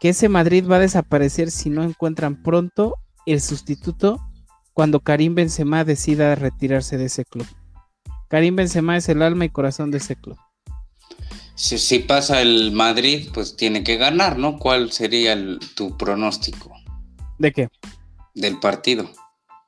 [0.00, 4.20] que ese Madrid va a desaparecer si no encuentran pronto el sustituto
[4.72, 7.46] cuando Karim Benzema decida retirarse de ese club.
[8.28, 10.36] Karim Benzema es el alma y corazón de ese club
[11.54, 14.58] si, pasa el Madrid, pues tiene que ganar, ¿no?
[14.58, 15.36] ¿Cuál sería
[15.74, 16.72] tu pronóstico?
[17.38, 17.68] ¿De qué?
[18.34, 19.10] Del partido.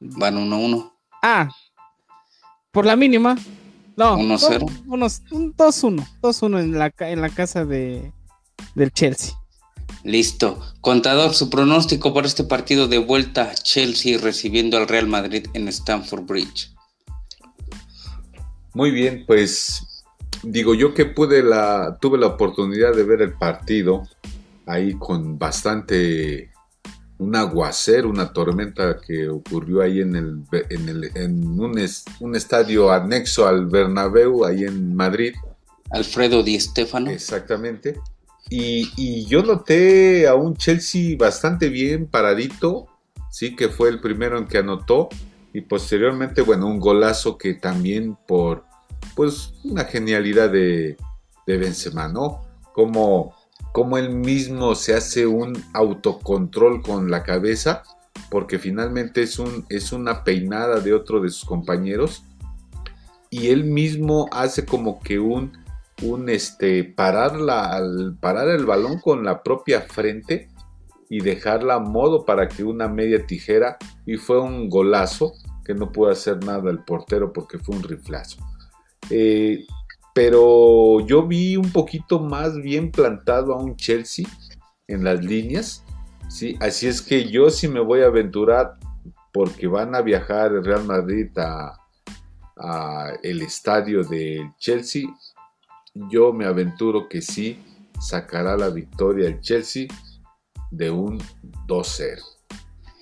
[0.01, 0.93] Van 1-1.
[1.23, 1.49] Ah,
[2.73, 3.37] por la mínima.
[3.97, 4.85] No, 1-0.
[4.87, 6.07] Unos 2-1.
[6.21, 8.13] 2-1 en la, en la casa de,
[8.75, 9.35] del Chelsea.
[10.03, 10.61] Listo.
[10.81, 16.25] Contador, su pronóstico para este partido de vuelta Chelsea recibiendo al Real Madrid en Stamford
[16.25, 16.75] Bridge.
[18.75, 19.94] Muy bien, pues
[20.47, 24.03] digo yo que pude la, tuve la oportunidad de ver el partido
[24.67, 26.51] ahí con bastante
[27.19, 31.79] un aguacero, una tormenta que ocurrió ahí en, el, en, el, en un,
[32.21, 35.35] un, estadio anexo al Bernabéu, ahí en Madrid.
[35.91, 37.11] Alfredo Di Stéfano.
[37.11, 38.01] Exactamente.
[38.51, 42.89] Y, y, yo noté a un Chelsea bastante bien paradito,
[43.31, 45.09] sí, que fue el primero en que anotó.
[45.53, 48.65] Y posteriormente, bueno, un golazo que también por
[49.15, 50.97] pues una genialidad de,
[51.47, 52.43] Benzema, ¿no?
[52.73, 53.35] Como,
[53.73, 57.83] como él mismo se hace un autocontrol con la cabeza,
[58.31, 62.25] porque finalmente es, un, es una peinada de otro de sus compañeros,
[63.31, 65.53] y él mismo hace como que un,
[66.03, 67.83] un este, parar, la,
[68.21, 70.49] parar el balón con la propia frente
[71.11, 75.33] y dejarla a modo para que una media tijera, y fue un golazo
[75.65, 78.39] que no pudo hacer nada el portero porque fue un riflazo.
[79.11, 79.67] Eh,
[80.15, 84.27] pero yo vi un poquito más bien plantado a un Chelsea
[84.87, 85.85] en las líneas.
[86.29, 86.57] ¿sí?
[86.61, 88.79] Así es que yo sí me voy a aventurar
[89.33, 91.81] porque van a viajar el Real Madrid a,
[93.23, 95.03] el estadio del Chelsea.
[95.93, 97.59] Yo me aventuro que sí
[98.01, 99.89] sacará la victoria el Chelsea
[100.71, 101.19] de un
[101.67, 102.23] 2-0.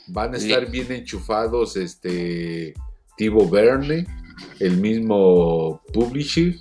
[0.09, 2.73] Van a estar bien enchufados este
[3.17, 4.07] Tibo Verne
[4.61, 6.57] el mismo publisher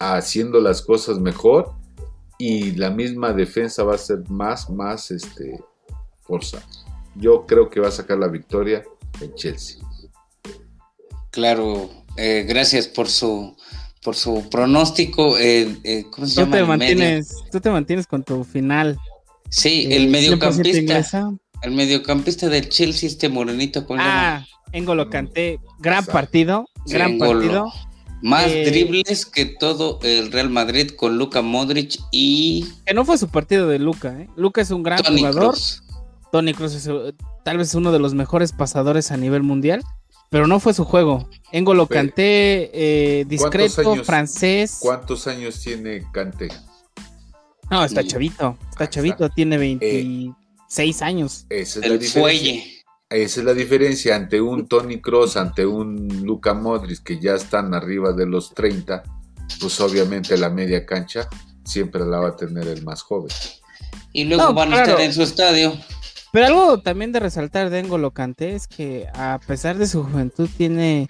[0.00, 1.72] haciendo las cosas mejor
[2.38, 5.60] y la misma defensa va a ser más, más este,
[6.22, 6.62] fuerza.
[7.14, 8.82] Yo creo que va a sacar la victoria
[9.20, 9.80] en Chelsea.
[11.30, 13.56] Claro, eh, gracias por su
[14.02, 15.38] por su pronóstico.
[15.38, 18.98] Eh, eh, ¿Cómo se tú Te mantienes, tú te mantienes con tu final.
[19.48, 21.30] Sí, el mediocampista.
[21.62, 27.72] El mediocampista del Chelsea, este morenito con Ah, Engolo Canté, gran partido, gran partido.
[28.22, 32.66] Más eh, dribles que todo el Real Madrid con Luka Modric y.
[32.86, 34.28] Que no fue su partido de Luka, ¿eh?
[34.36, 35.56] Luka es un gran jugador.
[36.30, 37.14] Tony Cruz es eh,
[37.44, 39.82] tal vez uno de los mejores pasadores a nivel mundial,
[40.30, 41.28] pero no fue su juego.
[41.50, 44.78] Engolo Kanté, eh, discreto, francés.
[44.80, 46.48] ¿Cuántos años tiene Kanté?
[47.70, 51.46] No, está chavito, está chavito, tiene 26 años.
[51.50, 52.81] Esa es el la fuelle.
[53.12, 57.74] Esa es la diferencia ante un Tony Cross, ante un Luca Modric que ya están
[57.74, 59.02] arriba de los 30,
[59.60, 61.28] pues obviamente la media cancha
[61.64, 63.30] siempre la va a tener el más joven.
[64.12, 65.74] Y luego van a estar en su estadio.
[66.32, 70.48] Pero algo también de resaltar de Engolo Kanté es que a pesar de su juventud
[70.56, 71.08] tiene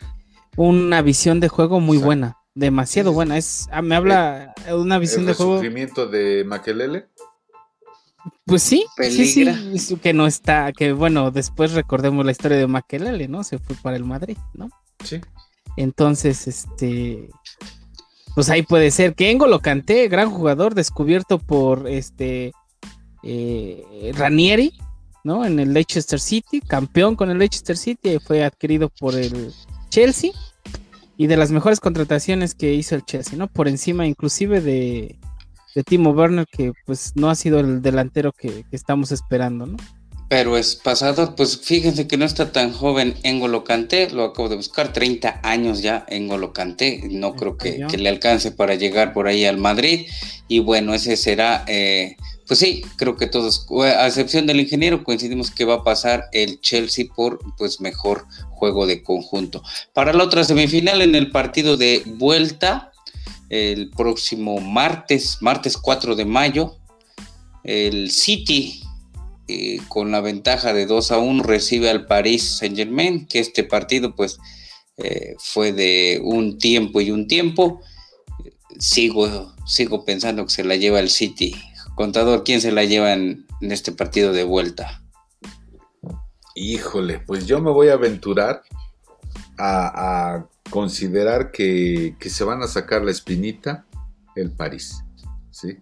[0.56, 3.38] una visión de juego muy buena, demasiado buena.
[3.38, 5.52] Es ah, me habla de una visión de juego.
[5.52, 7.06] ¿El sufrimiento de Makelele?
[8.44, 9.26] Pues sí, sí,
[9.78, 13.44] sí, que no está, que bueno, después recordemos la historia de Maquelele, ¿no?
[13.44, 14.68] Se fue para el Madrid, ¿no?
[15.04, 15.20] Sí.
[15.76, 17.30] Entonces, este,
[18.34, 22.52] pues ahí puede ser que Engo lo canté, gran jugador, descubierto por este
[23.22, 24.72] eh, Ranieri,
[25.24, 25.44] ¿no?
[25.44, 29.52] En el Leicester City, campeón con el Leicester City, fue adquirido por el
[29.88, 30.32] Chelsea
[31.16, 33.46] y de las mejores contrataciones que hizo el Chelsea, ¿no?
[33.46, 35.18] Por encima inclusive de
[35.74, 39.76] de Timo Werner, que pues no ha sido el delantero que, estamos esperando, ¿no?
[40.28, 44.56] Pero es pasado, pues fíjense que no está tan joven en Kanté, lo acabo de
[44.56, 49.44] buscar, 30 años ya en Kanté, no creo que, le alcance para llegar por ahí
[49.44, 50.06] al Madrid,
[50.48, 52.16] y bueno, ese será, eh,
[52.46, 56.60] pues sí, creo que todos, a excepción del ingeniero, coincidimos que va a pasar el
[56.60, 59.62] Chelsea por pues mejor juego de conjunto.
[59.92, 62.91] Para la otra semifinal en el partido de vuelta,
[63.52, 66.78] el próximo martes, martes 4 de mayo.
[67.64, 68.82] El City,
[69.46, 73.62] eh, con la ventaja de 2 a 1, recibe al Paris Saint Germain, que este
[73.62, 74.38] partido pues
[74.96, 77.82] eh, fue de un tiempo y un tiempo.
[78.78, 81.54] Sigo, sigo pensando que se la lleva el City.
[81.94, 85.02] Contador, ¿quién se la lleva en, este partido de vuelta?
[86.54, 88.62] Híjole, pues yo me voy a aventurar
[89.58, 93.86] a considerar que, se van a sacar la espinita
[94.34, 95.04] el París.
[95.50, 95.78] ¿sí?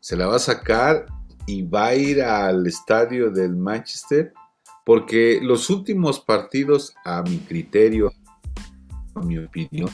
[0.00, 1.06] Se la va a sacar
[1.46, 4.32] y va a ir al estadio del Manchester
[4.84, 8.12] porque los últimos partidos, a mi criterio,
[9.14, 9.90] a mi opinión,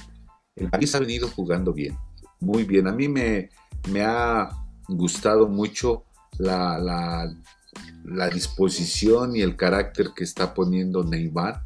[0.55, 1.99] el París ha venido jugando bien,
[2.41, 2.87] muy bien.
[2.87, 3.51] A mí me,
[3.91, 4.51] me ha
[4.89, 6.05] gustado mucho
[6.39, 7.35] la, la,
[8.05, 11.63] la disposición y el carácter que está poniendo Neymar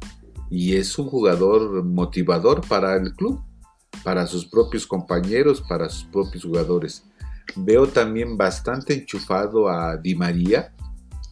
[0.49, 3.41] y es un jugador motivador para el club,
[4.03, 7.03] para sus propios compañeros, para sus propios jugadores.
[7.55, 10.73] Veo también bastante enchufado a Di María,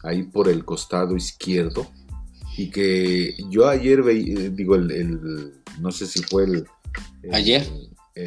[0.02, 1.86] ahí por el costado izquierdo,
[2.56, 6.66] y que yo ayer veía, digo, el, no sé si fue el...
[7.32, 7.66] ayer.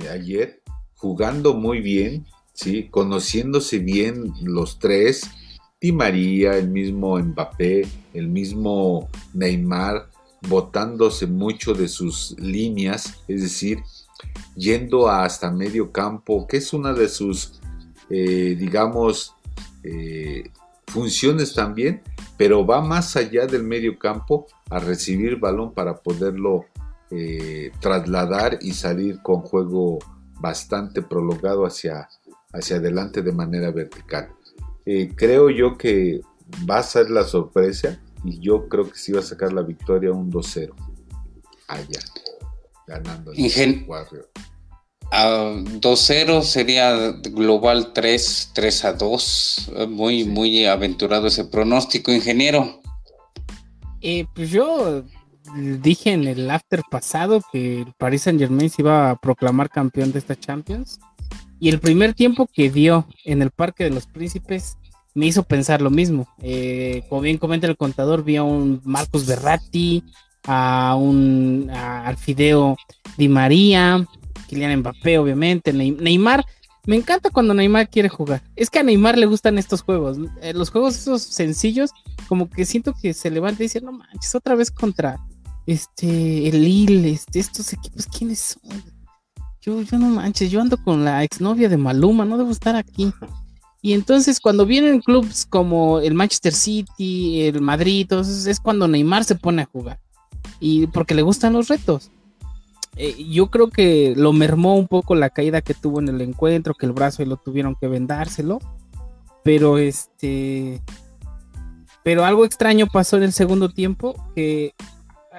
[0.10, 0.62] ayer,
[0.96, 2.88] jugando muy bien, ¿sí?
[2.90, 5.30] conociéndose bien los tres,
[5.82, 10.11] Di María, el mismo Mbappé, el mismo Neymar,
[10.42, 13.84] botándose mucho de sus líneas, es decir,
[14.56, 17.60] yendo hasta medio campo, que es una de sus,
[18.10, 19.36] eh, digamos,
[19.84, 20.50] eh,
[20.88, 22.02] funciones también,
[22.38, 26.66] pero va más allá del medio campo a recibir balón para poderlo
[27.12, 30.00] eh, trasladar y salir con juego
[30.40, 32.10] bastante prolongado hacia,
[32.52, 34.30] hacia adelante de manera vertical.
[35.16, 36.22] creo yo que
[36.70, 40.12] va a ser la sorpresa y yo creo que sí va a sacar la victoria
[40.12, 40.74] un 2-0
[41.68, 42.00] allá,
[42.88, 44.30] ganando el Warrior.
[45.12, 49.72] 2-0 sería global 3, 3 a 2.
[49.90, 52.82] Muy, muy aventurado ese pronóstico, ingeniero.
[54.02, 55.04] Eh, pues yo
[55.82, 60.12] dije en el after pasado que el Paris Saint Germain se iba a proclamar campeón
[60.12, 61.00] de esta Champions.
[61.60, 64.78] Y el primer tiempo que dio en el Parque de los Príncipes
[65.14, 66.28] me hizo pensar lo mismo.
[66.42, 70.04] Eh, como bien comenta el contador, vi a un Marcos Berratti,
[70.46, 72.78] a un a Alfideo
[73.18, 74.06] Di María,
[74.48, 76.46] Kylian Mbappé, obviamente, Neymar.
[76.86, 78.42] Me encanta cuando Neymar quiere jugar.
[78.56, 80.18] Es que a Neymar le gustan estos juegos.
[80.42, 81.92] Eh, los juegos esos sencillos,
[82.28, 85.18] como que siento que se levanta y dice, no manches, otra vez contra
[85.68, 88.84] este el Lille, este, estos equipos, ¿quiénes son?
[89.62, 93.14] Yo, yo no manches, yo ando con la exnovia de Maluma, no debo estar aquí.
[93.82, 99.24] Y entonces cuando vienen clubes como el Manchester City, el Madrid, entonces es cuando Neymar
[99.24, 100.00] se pone a jugar.
[100.60, 102.12] Y porque le gustan los retos.
[102.96, 106.76] Eh, yo creo que lo mermó un poco la caída que tuvo en el encuentro,
[106.76, 108.60] que el brazo y lo tuvieron que vendárselo.
[109.44, 110.82] Pero este.
[112.04, 114.74] Pero algo extraño pasó en el segundo tiempo, que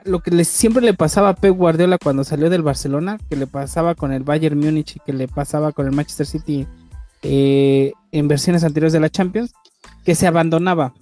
[0.05, 3.95] lo que siempre le pasaba a Pep Guardiola cuando salió del Barcelona, que le pasaba
[3.95, 6.67] con el Bayern Múnich y que le pasaba con el Manchester City
[7.23, 9.53] eh, en versiones anteriores de la Champions,
[10.05, 10.95] que se abandonaba,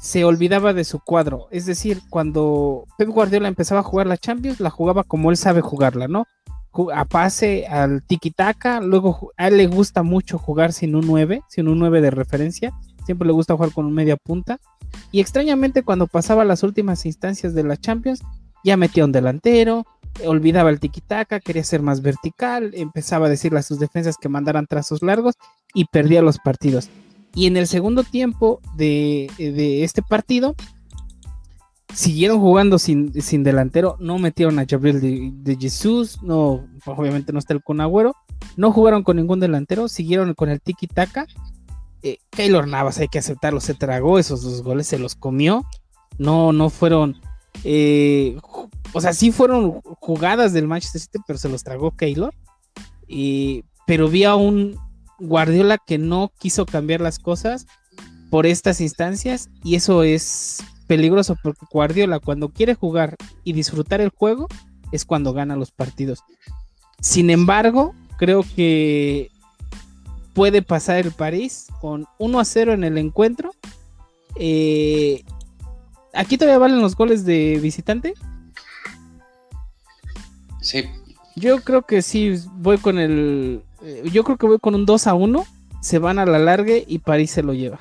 [0.00, 1.48] se olvidaba de su cuadro.
[1.50, 5.60] Es decir, cuando Pep Guardiola empezaba a jugar la Champions, la jugaba como él sabe
[5.60, 6.26] jugarla, ¿no?
[6.94, 11.68] A pase al tiki-taka, luego a él le gusta mucho jugar sin un 9, sin
[11.68, 12.72] un 9 de referencia,
[13.06, 14.58] siempre le gusta jugar con un media punta.
[15.10, 18.20] Y extrañamente cuando pasaba las últimas instancias de la Champions,
[18.62, 19.86] ya metía un delantero,
[20.24, 24.66] olvidaba el tiki-taka, quería ser más vertical, empezaba a decirle a sus defensas que mandaran
[24.66, 25.34] trazos largos
[25.74, 26.88] y perdía los partidos.
[27.34, 29.28] Y en el segundo tiempo de,
[29.84, 30.54] este partido,
[31.92, 33.12] siguieron jugando sin,
[33.42, 35.00] delantero, no metieron a Gabriel
[35.44, 38.14] de, Jesús, no, obviamente no está el con Agüero,
[38.56, 41.26] no jugaron con ningún delantero, siguieron con el tiki-taka.
[42.02, 45.66] Eh, Keylor Navas, hay que aceptarlo, se tragó esos dos goles, se los comió.
[46.18, 47.20] No, no fueron.
[47.64, 48.38] Eh,
[48.92, 52.34] o sea, sí fueron jugadas del Manchester City, pero se los tragó Keylor.
[53.86, 54.78] pero vi a un,
[55.18, 57.66] Guardiola que no quiso cambiar las cosas
[58.30, 64.10] por estas instancias y eso es peligroso porque Guardiola cuando quiere jugar y disfrutar el
[64.10, 64.46] juego
[64.92, 66.22] es cuando gana los partidos.
[67.00, 69.30] Sin embargo, creo que
[70.34, 73.52] puede pasar el París con 1 a 0 en el encuentro.
[74.36, 75.24] Eh,
[76.12, 78.14] ¿Aquí todavía valen los goles de visitante?
[80.66, 80.84] Sí.
[81.36, 85.06] Yo creo que sí, voy con el eh, yo creo que voy con un 2
[85.06, 85.46] a 1.
[85.80, 87.80] Se van a la largue y París se lo lleva.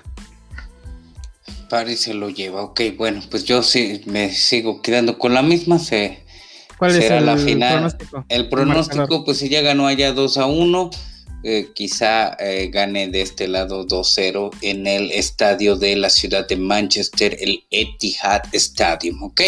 [1.70, 5.80] París se lo lleva, ok, bueno, pues yo sí me sigo quedando con la misma.
[5.80, 6.24] Se,
[6.78, 7.74] ¿Cuál será es el la final.
[7.74, 8.26] Pronóstico?
[8.30, 10.90] El pronóstico, pues si ya ganó allá 2 a 1,
[11.44, 16.58] eh, quizá eh, gane de este lado 2-0 en el estadio de la ciudad de
[16.58, 19.42] Manchester, el Etihad Stadium, ¿ok?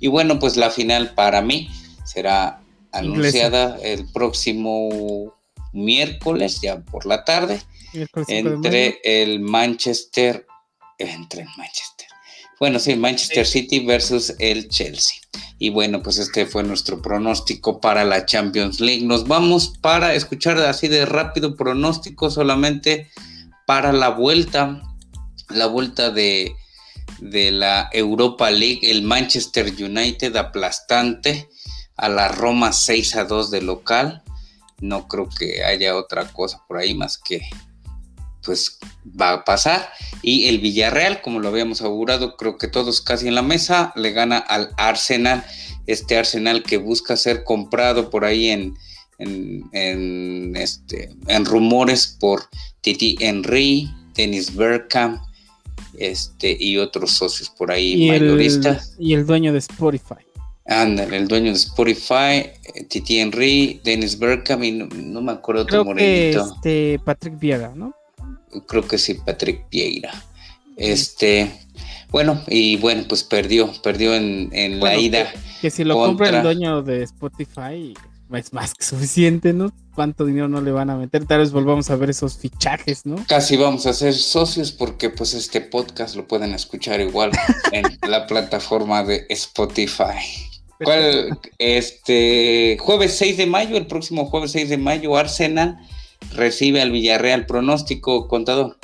[0.00, 1.68] Y bueno, pues la final para mí
[2.04, 2.59] será
[2.92, 5.34] anunciada el próximo
[5.72, 7.60] miércoles, ya por la tarde,
[8.28, 10.46] entre el Manchester,
[10.98, 12.08] entre el Manchester.
[12.58, 15.16] Bueno, sí, Manchester City versus el Chelsea.
[15.58, 19.04] Y bueno, pues este fue nuestro pronóstico para la Champions League.
[19.04, 23.08] Nos vamos para escuchar así de rápido pronóstico solamente
[23.66, 24.82] para la vuelta,
[25.48, 26.54] la vuelta de,
[27.20, 31.48] de la Europa League, el Manchester United aplastante
[32.00, 34.22] a la Roma 6 a 2 de local
[34.80, 37.42] no creo que haya otra cosa por ahí más que
[38.42, 38.78] pues
[39.20, 39.90] va a pasar.
[40.22, 44.12] Y el Villarreal, como lo habíamos augurado, creo que todos casi en la mesa, le
[44.12, 45.44] gana al Arsenal,
[45.86, 48.74] este Arsenal que busca ser comprado por ahí en,
[49.18, 52.48] en, este, en rumores por
[52.80, 55.20] Titi Henry, Dennis Bergkamp
[55.98, 58.96] este, y otros socios por ahí mayoristas.
[58.98, 60.29] y el dueño de Spotify.
[60.70, 65.84] Ándale, el dueño de Spotify, eh, Titi Henry, Dennis Berkham y no, me acuerdo otro
[65.84, 66.54] morenito.
[66.54, 67.92] este Patrick Vieira, ¿no?
[68.68, 70.12] Creo que sí, Patrick Vieira.
[70.76, 71.50] Este,
[72.10, 75.32] bueno, y bueno, pues perdió, perdió en, la ida.
[75.60, 77.92] Que, si lo compra el dueño de Spotify,
[78.32, 79.72] es más que suficiente, ¿no?
[79.96, 81.24] ¿Cuánto dinero no le van a meter?
[81.24, 83.16] Tal vez volvamos a ver esos fichajes, ¿no?
[83.26, 87.32] Casi vamos a ser socios porque pues este podcast lo pueden escuchar igual
[87.72, 90.49] en la plataforma de Spotify.
[90.82, 91.38] ¿Cuál?
[91.58, 95.78] Este, jueves 6 de mayo, el próximo jueves 6 de mayo, Arsenal
[96.34, 97.46] recibe al Villarreal.
[97.46, 98.76] Pronóstico, contador.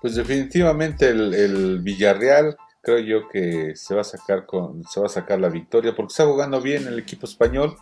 [0.00, 5.10] Pues definitivamente el, Villarreal creo yo que se va a sacar con, se va a
[5.10, 7.76] sacar la victoria porque está jugando bien el equipo español.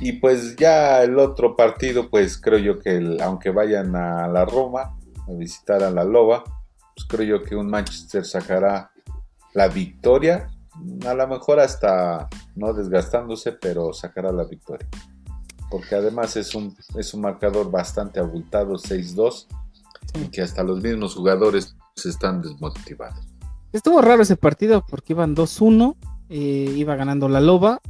[0.00, 4.98] Y pues ya el otro partido, pues creo yo que aunque vayan a la Roma
[5.28, 6.42] a visitar a la Loba,
[6.94, 8.90] pues creo yo que un Manchester sacará
[9.54, 10.51] la victoria
[11.06, 14.88] a lo mejor hasta no desgastándose, pero sacará la victoria.
[15.70, 19.46] Porque además es un, es un marcador bastante abultado, 6-2,
[20.22, 23.26] y que hasta los mismos jugadores se están desmotivados.
[23.72, 25.96] Estuvo raro ese partido porque iban 2-1,
[26.28, 27.80] eh, iba ganando la loba,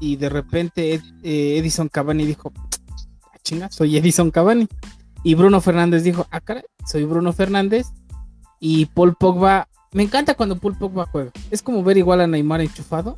[0.00, 4.68] y de repente eh, Edison Cavani dijo, ah, chinga, soy Edison Cavani.
[5.22, 7.88] Y Bruno Fernández dijo, ah, caray, soy Bruno Fernández.
[8.60, 11.30] Y Paul Pogba me encanta cuando Paul Pogba juega.
[11.50, 13.16] Es como ver igual a Neymar enchufado.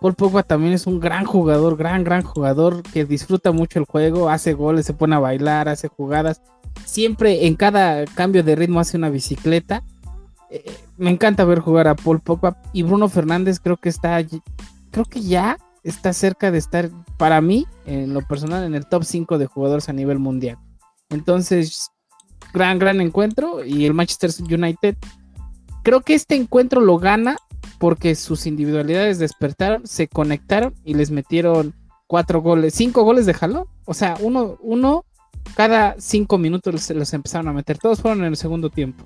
[0.00, 4.30] Paul Pogba también es un gran jugador, gran, gran jugador que disfruta mucho el juego,
[4.30, 6.40] hace goles, se pone a bailar, hace jugadas.
[6.86, 9.82] Siempre en cada cambio de ritmo hace una bicicleta.
[10.48, 10.64] Eh,
[10.96, 14.24] me encanta ver jugar a Paul Pogba y Bruno Fernández creo que está,
[14.92, 19.04] creo que ya está cerca de estar para mí, en lo personal, en el top
[19.04, 20.56] 5 de jugadores a nivel mundial.
[21.10, 21.90] Entonces,
[22.54, 24.96] gran, gran encuentro y el Manchester United
[25.84, 27.36] Creo que este encuentro lo gana
[27.78, 31.74] porque sus individualidades despertaron, se conectaron y les metieron
[32.06, 33.66] cuatro goles, cinco goles de jalón.
[33.84, 35.04] O sea, uno, uno
[35.54, 37.78] cada cinco minutos se los empezaron a meter.
[37.78, 39.04] Todos fueron en el segundo tiempo.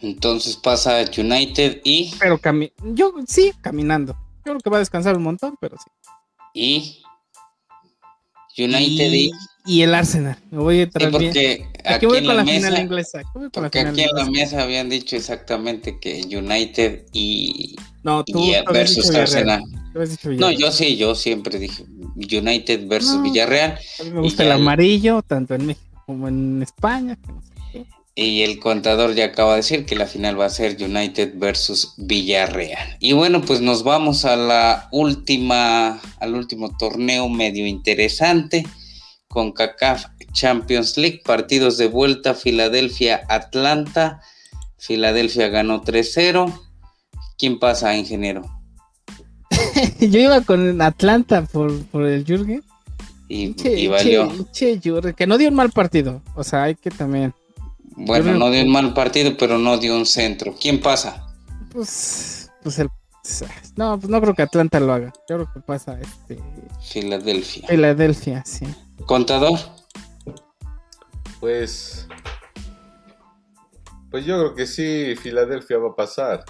[0.00, 2.14] Entonces pasa United y.
[2.20, 2.38] Pero
[2.94, 4.12] yo sí, caminando.
[4.46, 5.90] Yo creo que va a descansar un montón, pero sí.
[6.54, 7.02] Y.
[8.56, 9.26] United y.
[9.26, 9.32] Y,
[9.82, 10.38] el Arsenal.
[10.50, 13.22] Me voy a traer porque Aquí, voy con la, final inglesa.
[13.52, 17.76] porque aquí en la mesa habían dicho exactamente que United y.
[18.02, 18.50] No, tú.
[18.72, 19.62] versus Arsenal.
[20.24, 21.84] No, yo sí, yo siempre dije
[22.16, 23.78] United versus Villarreal.
[24.00, 27.18] A mí me gusta el amarillo, tanto en México como en España.
[28.14, 31.94] Y el contador ya acaba de decir que la final va a ser United versus
[31.98, 32.96] Villarreal.
[32.98, 38.64] Y bueno, pues nos vamos a la última, al último torneo medio interesante
[39.28, 44.20] con CACAF Champions League, partidos de vuelta, Filadelfia, Atlanta.
[44.78, 46.52] Filadelfia ganó 3-0.
[47.36, 48.42] ¿Quién pasa, ingeniero?
[50.00, 52.62] Yo iba con Atlanta por, el Jürgen.
[53.28, 54.32] Y, valió.
[55.16, 56.22] que no dio un mal partido.
[56.34, 57.34] O sea, hay que también.
[57.94, 60.54] Bueno, no dio un mal partido, pero no dio un centro.
[60.58, 61.26] ¿Quién pasa?
[61.72, 62.88] Pues, pues el.
[63.76, 65.12] No, pues no creo que Atlanta lo haga.
[65.28, 66.38] Yo creo que pasa este.
[66.80, 67.68] Filadelfia.
[67.68, 68.66] Filadelfia, sí.
[69.06, 69.58] ¿Contador?
[71.40, 72.06] Pues.
[74.10, 76.44] Pues yo creo que sí, Filadelfia va a pasar.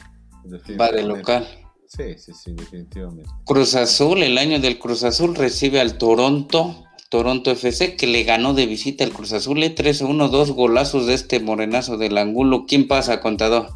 [0.81, 1.47] Va de local.
[1.87, 3.31] Sí, sí, sí, definitivamente.
[3.45, 8.53] Cruz Azul, el año del Cruz Azul recibe al Toronto, Toronto FC, que le ganó
[8.53, 10.29] de visita al Cruz Azul, 3-1, ¿eh?
[10.31, 12.67] dos golazos de este morenazo del ángulo.
[12.69, 13.71] ¿Quién pasa, contador?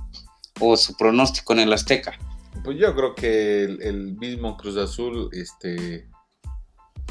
[0.60, 2.18] ¿O su pronóstico en el Azteca?
[2.64, 6.06] Pues yo creo que el, mismo Cruz Azul este,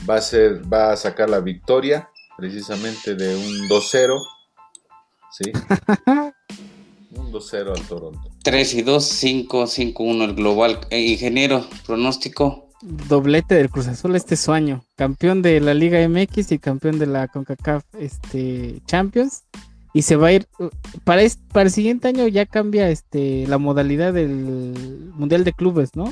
[0.10, 4.20] va, a ser, va a sacar la victoria precisamente de un 2-0.
[5.32, 5.52] ¿Sí?
[7.16, 8.30] un 2-0 al Toronto.
[8.44, 10.80] 3 y 2, 5, 5, 1 el global.
[10.90, 12.70] Eh, ingeniero, pronóstico.
[12.82, 14.84] Doblete del Cruz Azul este sueño.
[14.96, 19.44] Campeón de la Liga MX y campeón de la CONCACAF este, Champions.
[19.94, 20.48] Y se va a ir.
[20.58, 20.70] Uh,
[21.04, 21.22] para,
[21.52, 26.12] para el siguiente año ya cambia este la modalidad del Mundial de Clubes, ¿no?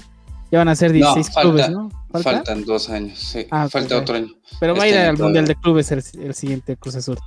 [0.51, 1.89] Ya van a ser 16 clubes, ¿no?
[2.23, 3.45] Faltan dos años, sí.
[3.51, 4.29] Ah, falta otro año.
[4.59, 7.17] Pero va a ir este al Mundial de Clubes el, el siguiente Cruz Azul.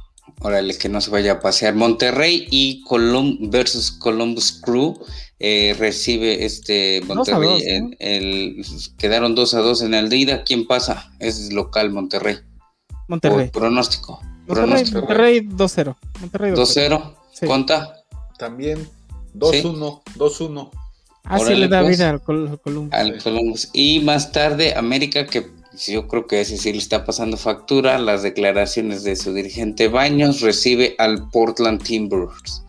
[0.40, 1.74] Órale, que no se vaya a pasear.
[1.74, 4.98] Monterrey y Colum versus Columbus Crew
[5.38, 7.62] eh, recibe este Monterrey.
[7.66, 8.64] en, el,
[8.96, 10.44] quedaron 2 a 2 en el de ida.
[10.44, 11.12] ¿Quién pasa?
[11.18, 12.38] Es local Monterrey.
[13.08, 13.50] Monterrey.
[13.50, 14.20] pronóstico.
[14.46, 15.96] Monterrey 2-0.
[16.20, 17.14] Monterrey 2-0.
[17.46, 17.94] ¿Conta?
[18.38, 18.88] También
[19.34, 20.02] 2-1.
[20.16, 20.70] 2-1.
[21.24, 22.92] Ah, sí le da pues, vida al, Columbus.
[22.92, 23.70] Al Columbus.
[23.72, 25.46] Y más tarde, América que
[25.86, 27.98] yo creo que ese sí le está pasando factura.
[27.98, 32.64] Las declaraciones de su dirigente Baños recibe al Portland Timbers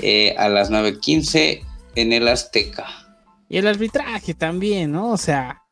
[0.00, 1.62] eh, a las 9:15
[1.94, 2.86] en el Azteca.
[3.48, 5.10] Y el arbitraje también, ¿no?
[5.10, 5.62] O sea,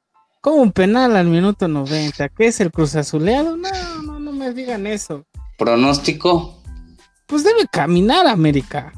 [0.41, 2.29] como un penal al minuto 90.
[2.31, 3.57] ¿Qué es el Cruz Azuleado?
[3.57, 3.69] No,
[4.03, 5.25] no, no me digan eso.
[5.59, 6.63] ¿Pronóstico?
[7.27, 8.93] Pues debe caminar América.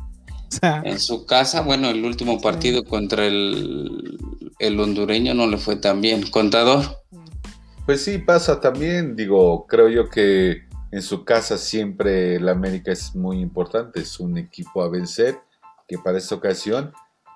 [0.62, 4.18] en su casa, bueno, el último partido contra el,
[4.58, 6.28] el hondureño no le fue tan bien.
[6.30, 7.02] ¿Contador?
[7.86, 13.14] Pues sí, pasa también, digo, creo yo que en su casa siempre el América es
[13.14, 15.38] muy importante, es un equipo a vencer,
[15.86, 16.92] que para esta ocasión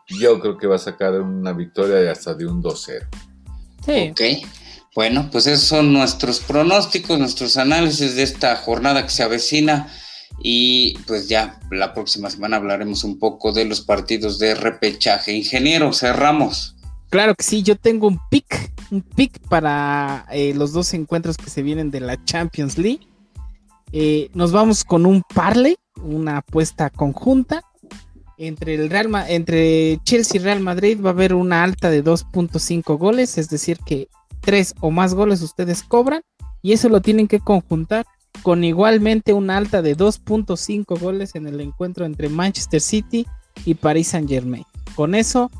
[0.08, 3.08] yo creo que va a sacar una victoria de hasta de un 2-0.
[3.84, 4.10] Sí.
[4.10, 4.48] Ok,
[4.94, 9.88] bueno, pues esos son nuestros pronósticos, nuestros análisis de esta jornada que se avecina
[10.40, 15.32] y pues ya la próxima semana hablaremos un poco de los partidos de repechaje.
[15.32, 16.76] Ingeniero, cerramos.
[17.10, 21.50] Claro que sí, yo tengo un pick, un pick para eh, los dos encuentros que
[21.50, 23.06] se vienen de la Champions League.
[23.92, 27.62] Eh, nos vamos con un parley, una apuesta conjunta.
[28.38, 32.98] Entre, el Real entre Chelsea y Real Madrid va a haber una alta de 2.5
[32.98, 34.08] goles, es decir, que
[34.40, 36.22] tres o más goles ustedes cobran
[36.62, 38.06] y eso lo tienen que conjuntar
[38.42, 43.26] con igualmente una alta de 2.5 goles en el encuentro entre Manchester City
[43.64, 44.64] y Paris Saint Germain.
[44.94, 45.50] Con eso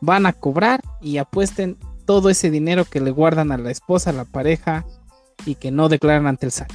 [0.00, 4.14] van a cobrar y apuesten todo ese dinero que le guardan a la esposa, a
[4.14, 4.84] la pareja
[5.46, 6.72] y que no declaran ante el SAT.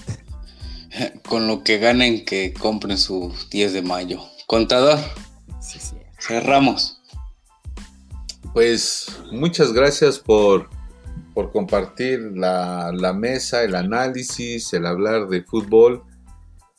[1.27, 4.21] Con lo que ganen que compren su 10 de mayo.
[4.47, 4.99] Contador.
[5.59, 5.97] Sí, sí.
[6.19, 7.01] Cerramos.
[8.53, 10.69] Pues muchas gracias por,
[11.37, 16.01] por compartir la, la mesa, el análisis, el hablar de fútbol.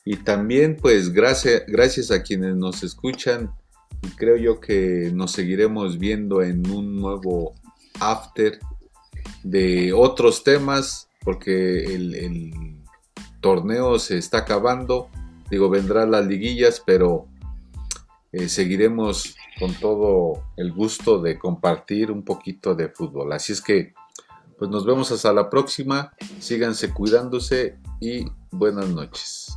[0.03, 3.53] Y también pues gracias, gracias a quienes nos escuchan
[4.01, 7.55] y creo yo que nos seguiremos viendo en un nuevo
[8.01, 8.59] after
[9.43, 12.75] de otros temas porque el,
[13.39, 15.07] torneo se está acabando.
[15.49, 17.27] Digo, vendrán las liguillas, pero
[18.33, 23.31] eh, seguiremos con todo el gusto de compartir un poquito de fútbol.
[23.31, 23.93] Así es que,
[24.59, 26.13] pues nos vemos hasta la próxima.
[26.39, 29.47] Síganse cuidándose y buenas noches.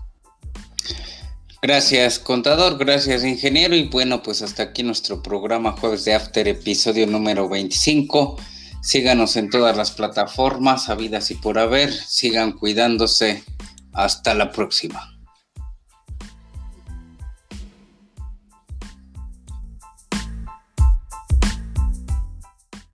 [1.60, 2.78] Gracias, contador.
[2.78, 3.74] Gracias, ingeniero.
[3.74, 8.36] Y bueno, pues hasta aquí nuestro programa Jueves de After, episodio número 25.
[8.82, 11.92] Síganos en todas las plataformas, habidas y por haber.
[11.92, 13.44] Sigan cuidándose.
[13.92, 15.11] Hasta la próxima.